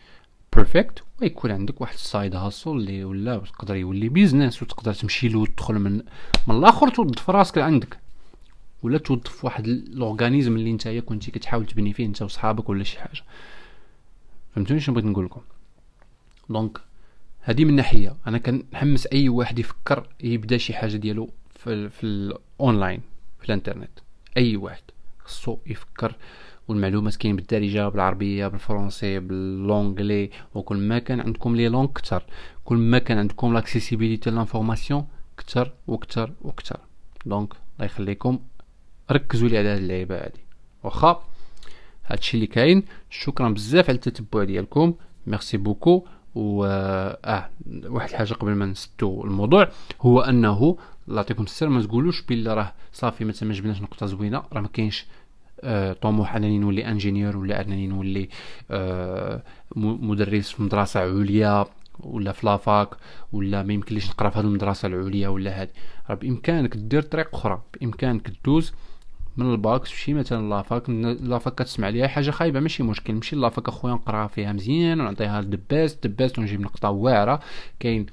perfect 0.57 1.03
ويكون 1.23 1.51
عندك 1.51 1.81
واحد 1.81 1.95
ال 1.95 2.03
side 2.03 2.35
hustle 2.37 2.71
اللي 2.71 3.05
ولا 3.05 3.39
تقدر 3.39 3.77
يولي 3.77 4.09
business 4.09 4.63
وتقدر 4.63 4.95
تمشي 4.95 5.29
له 5.29 5.39
وتدخل 5.39 5.75
من 5.75 6.03
من 6.47 6.57
الآخر 6.59 6.89
توظف 6.89 7.31
راسك 7.31 7.59
عندك 7.59 7.99
ولا 8.83 8.99
توظف 8.99 9.45
واحد 9.45 9.67
ال 9.67 9.76
organisme 9.76 10.57
اللي 10.57 10.73
نتايا 10.73 11.01
كنتي 11.01 11.31
كتحاول 11.31 11.67
تبني 11.67 11.93
فيه 11.93 12.07
انت 12.07 12.23
وصحابك 12.23 12.69
ولا 12.69 12.85
شي 12.85 12.99
حاجة. 12.99 13.23
فهمتوني 14.55 14.81
شنو 14.81 14.95
بغيت 14.95 15.07
نقول 15.07 15.25
لكم؟ 15.25 15.41
donc 16.51 16.79
هذه 17.41 17.65
من 17.65 17.77
ناحية 17.77 18.17
أنا 18.27 18.39
كنحمس 18.39 19.07
أي 19.07 19.29
واحد 19.29 19.59
يفكر 19.59 20.07
يبدا 20.21 20.57
شي 20.57 20.75
حاجة 20.75 20.97
ديالو 20.97 21.31
في 21.51 21.89
في 21.89 22.05
الاونلاين 22.05 23.01
في 23.41 23.45
الانترنت. 23.47 23.91
أي 24.37 24.57
واحد 24.57 24.83
خصو 25.19 25.59
يفكر 25.67 26.15
والمعلومات 26.69 27.17
كاين 27.17 27.37
بالدارجة 27.37 27.89
بالعربية 27.89 28.49
بالفرنسي 28.49 29.19
ب 29.19 29.30
l'anglais 29.30 30.31
وكل 30.55 30.77
ما 30.77 30.99
كان 30.99 31.21
عندكم 31.21 31.57
les 31.57 31.69
langues 31.69 31.87
كتر. 31.87 32.23
كل 32.65 32.77
ما 32.77 32.99
كان 32.99 33.19
عندكم 33.19 33.55
l'accessibilité 33.55 34.31
l'information 34.31 35.07
كتر 35.37 35.73
وكتر 35.87 36.33
وكتر. 36.43 36.81
donc 37.27 37.53
الله 37.53 37.87
يخليكم. 37.87 38.39
ركزوا 39.13 39.49
لي 39.49 39.59
على 39.59 39.69
هاد 39.69 39.79
اللعيبة 39.79 40.17
هادي. 40.17 40.41
واخا 40.85 41.23
هادشي 42.07 42.35
اللي 42.37 42.47
كاين 42.47 42.83
شكرا 43.11 43.49
بزاف 43.49 43.89
على 43.89 43.97
التتبع 43.97 44.45
ديالكم. 44.45 44.95
merci 45.27 45.57
beaucoup. 45.57 46.07
و 46.35 46.65
آه 46.65 47.51
واحد 47.85 48.09
الحاجة 48.11 48.35
قبل 48.35 48.53
ما 48.55 48.67
نسدو 48.67 49.25
الموضوع 49.25 49.69
هو 50.01 50.21
أنه 50.21 50.77
الله 51.09 51.21
يعطيكم 51.21 51.43
السر 51.43 51.69
ما 51.69 51.83
تقولوش 51.83 52.23
بلي 52.23 52.55
راه 52.55 52.73
صافي 52.93 53.25
مثلا 53.25 53.49
ما 53.49 53.55
جبناش 53.55 53.83
نقطة 53.83 54.07
زوينة. 54.07 54.43
راه 54.53 54.61
ما 54.61 54.69
كاينش 54.69 55.07
آه 55.61 55.93
طموح 55.93 56.37
أنني 56.37 56.59
نولي 56.59 56.87
ingénieur 56.89 57.37
ولا 57.37 57.61
أنني 57.61 57.87
نولي 57.87 58.29
آه 58.71 59.43
مدرس 59.77 60.51
في 60.51 60.63
مدرسة 60.63 61.01
عليا 61.01 61.67
ولا 62.01 62.33
في 62.33 62.47
la 62.47 62.64
fac 62.64 62.89
ولا 63.33 63.63
ما 63.63 63.73
يمكنليش 63.73 64.11
نقرا 64.11 64.31
في 64.31 64.39
هذه 64.39 64.45
المدرسة 64.45 64.89
العليا 64.89 65.29
ولا 65.29 65.63
هذه 65.63 65.69
راه 66.11 66.15
بإمكانك 66.15 66.77
دير 66.77 67.03
طريق 67.03 67.35
أخرى 67.35 67.63
بإمكانك 67.75 68.33
دوز 68.45 68.73
من 69.39 69.53
الباك 69.53 69.81
تمشي 69.87 70.15
مثلا 70.15 70.49
la 70.49 70.66
fac 70.66 70.91
la 70.91 71.16
fac 71.16 71.55
كتسمع 71.55 71.89
ليها 71.89 72.09
حاجة 72.09 72.31
خايبة 72.31 72.61
ماشي 72.61 72.83
مشكل 72.83 73.15
نمشي 73.15 73.37
la 73.37 73.50
fac 73.50 73.69
أخويا 73.69 73.95
نقرا 73.95 74.27
فيها 74.27 74.53
مزيان 74.53 75.01
ونعطيها 75.01 75.41
دباس 75.41 75.95
دباس 75.95 76.39
ونجيب 76.39 76.61
نقطه 76.61 76.91
واعرة 76.91 77.41
كاين 77.81 78.07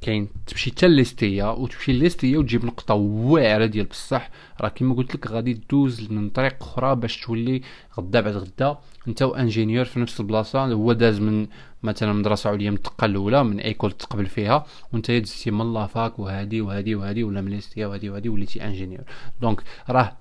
كاين 0.00 0.28
تمشي 0.46 0.70
حتى 0.70 0.88
l'EST 0.88 1.46
وتمشي 1.46 1.92
l'EST 1.92 2.38
وتجيب 2.38 2.64
نقطة 2.64 2.94
واعرة 2.94 3.66
ديال 3.66 3.86
بصح. 3.86 4.30
راه 4.60 4.68
كيما 4.68 4.94
قلت 4.94 5.14
لك 5.14 5.26
غادي 5.26 5.60
دوز 5.70 6.12
من 6.12 6.30
طريق 6.30 6.62
أخرى 6.62 6.96
باش 6.96 7.20
تولي 7.20 7.62
غدا 7.98 8.20
بعد 8.20 8.36
غدا. 8.36 8.78
أنت 9.08 9.22
و 9.22 9.28
ingénieur 9.28 9.84
في 9.84 10.00
نفس 10.00 10.20
البلاصة 10.20 10.64
هو 10.64 10.92
داز 10.92 11.20
من 11.20 11.46
مثلا 11.82 12.12
مدرسة 12.12 12.50
عليا 12.50 12.70
من 12.70 12.76
الدقة 12.76 13.04
الأولى 13.04 13.44
من 13.44 13.60
école 13.60 13.92
تقبل 13.92 14.26
فيها 14.26 14.66
وأنت 14.92 15.10
دزتي 15.10 15.50
من 15.50 15.74
la 15.74 15.92
fac 15.92 16.18
وهادي 16.18 16.60
وهادي 16.60 16.94
وهادي 16.94 17.24
ولا 17.24 17.40
من 17.40 17.50
l'EST 17.50 17.86
وهادي 17.86 18.10
وهادي 18.10 18.28
وليتي 18.28 18.64
ingénieur. 18.64 19.04
donc 19.40 19.62
راه 19.90 20.16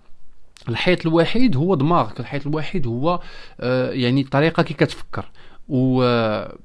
الحيط 0.69 1.05
الوحيد 1.05 1.57
هو 1.57 1.75
دماغك. 1.75 2.19
الحيط 2.19 2.47
الوحيد 2.47 2.87
هو 2.87 3.19
آه 3.59 3.91
يعني 3.91 4.21
الطريقة 4.21 4.63
كي 4.63 4.73
كتفكر. 4.73 5.31
و 5.69 6.03
آه، 6.03 6.57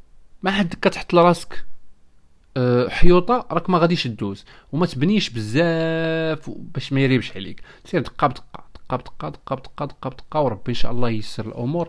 ما 0.43 0.51
حد 0.51 0.75
كتحط 0.83 1.15
لراسك 1.15 1.65
آه 2.57 2.88
حيوطة 2.88 3.47
راك 3.51 3.71
ما 3.71 3.79
غاديش 3.79 4.07
دوز 4.07 4.45
وما 4.73 4.87
تبنيش 4.87 5.31
بزاف 5.31 6.51
باش 6.75 6.93
ما 6.93 7.01
يريبش 7.01 7.37
عليك. 7.37 7.62
سير 7.85 8.01
دقة 8.01 8.27
بدقة 8.27 8.65
دقة 8.75 8.97
بدقة 8.97 9.29
دقة 9.29 9.57
بدقة 9.57 9.87
دقة 9.87 10.11
بدقة 10.11 10.41
وربي 10.41 10.69
إن 10.69 10.75
شاء 10.75 10.93
الله 10.93 11.11
ييسر 11.11 11.47
الأمور. 11.47 11.88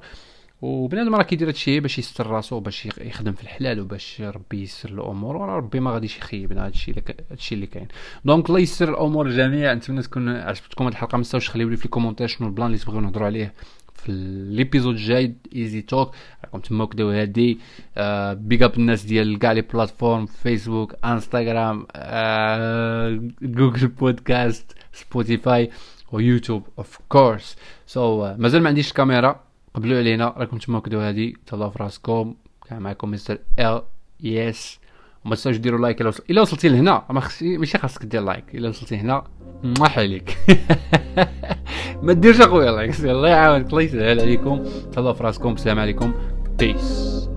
وبنادم 0.64 1.16
راه 1.16 1.24
كيدير 1.24 1.48
هادشي 1.48 1.80
باش 1.80 2.00
يستر 2.00 2.28
راسو 2.28 2.60
باش 2.60 2.86
يخدم 2.86 3.34
في 3.34 3.44
الحلال 3.44 3.80
وباش 3.80 4.22
ربي 4.22 4.62
يسر 4.62 4.90
الأمور. 4.90 5.36
وراه 5.38 5.58
ربي 5.58 5.80
ما 5.80 5.92
غاديش 5.92 6.18
يخيبنا 6.18 6.66
هادشي 6.66 6.94
هادشي 7.32 7.56
اللي 7.56 7.68
كاين. 7.68 7.88
donc 8.26 8.50
الله 8.50 8.60
يسر 8.60 8.90
الأمور 8.90 9.28
الجميع 9.28 9.74
نتمنى 9.74 10.02
تكون 10.02 10.30
عجبتكم 10.30 10.84
هاد 10.84 10.94
الحلقة. 10.94 11.16
ما 11.16 11.24
تنساوش 11.24 11.50
خليو 11.50 11.70
لي 11.70 11.78
في 11.78 11.86
ال 11.86 11.89
commentaire 11.89 12.28
شنو 12.28 12.48
البلان 12.48 12.68
اللي 12.68 12.78
تبغيو 12.78 13.02
نهضروا 13.02 13.26
عليه 13.26 13.54
في 13.94 14.12
l'épisode 14.52 14.96
الجاي. 14.96 15.36
easy 15.56 15.82
talk 15.82 16.16
راكم 16.44 16.60
تما 16.60 16.86
كداو 16.86 17.10
هادي. 17.10 17.60
آه 17.98 18.34
big 18.34 18.66
up 18.66 18.78
الناس 18.78 19.04
ديال 19.04 19.40
كاع 19.40 19.52
les 19.52 19.62
plateformes 19.62 20.26
فيسبوك 20.26 20.96
انستغرام 21.06 21.88
آه 21.96 23.30
جوجل 23.42 23.88
بودكاست 23.88 24.76
سبوتيفاي 24.94 25.70
ويوتيوب 26.12 26.68
of 26.78 27.00
course 27.10 27.58
so 27.86 28.36
مازال 28.38 28.62
ما 28.62 28.70
عنديش 28.70 28.90
الكاميرا. 28.90 29.53
قبلوا 29.74 29.98
علينا 29.98 30.34
راكم 30.38 30.58
تماكدوا 30.58 31.08
هادي 31.08 31.38
تهلاو 31.46 31.70
في 31.70 31.84
راسكم. 31.84 32.36
كان 32.70 32.82
معكم 32.82 33.12
مستر 33.12 33.38
ال 33.60 33.82
يس 34.20 34.80
وما 35.26 35.36
تنساوش 35.36 35.58
ديروا 35.58 35.80
like 35.80 36.02
إلا 36.02 36.10
وصل... 36.10 36.40
وصلتي 36.40 36.70
لهنا. 36.70 37.06
ما 37.10 37.20
خصي 37.20 37.58
ماشي 37.58 37.78
خاصك 37.78 38.06
دير 38.06 38.22
like 38.22 38.56
إلا 38.56 38.70
وصلتي 38.70 38.96
هنا 38.98 39.24
مح 39.64 40.00
عليك. 40.00 40.38
ما 42.04 42.14
ديرش 42.14 42.42
اخويا 42.42 42.72
like 42.72 43.00
الله 43.00 43.30
يعاونك. 43.30 43.70
الله 43.70 43.82
يسهل 43.82 44.20
عليكم. 44.20 44.64
تهلاو 44.94 45.14
في 45.14 45.24
راسكم. 45.24 45.54
السلام 45.54 45.80
عليكم. 45.80 46.14
peace 46.60 47.30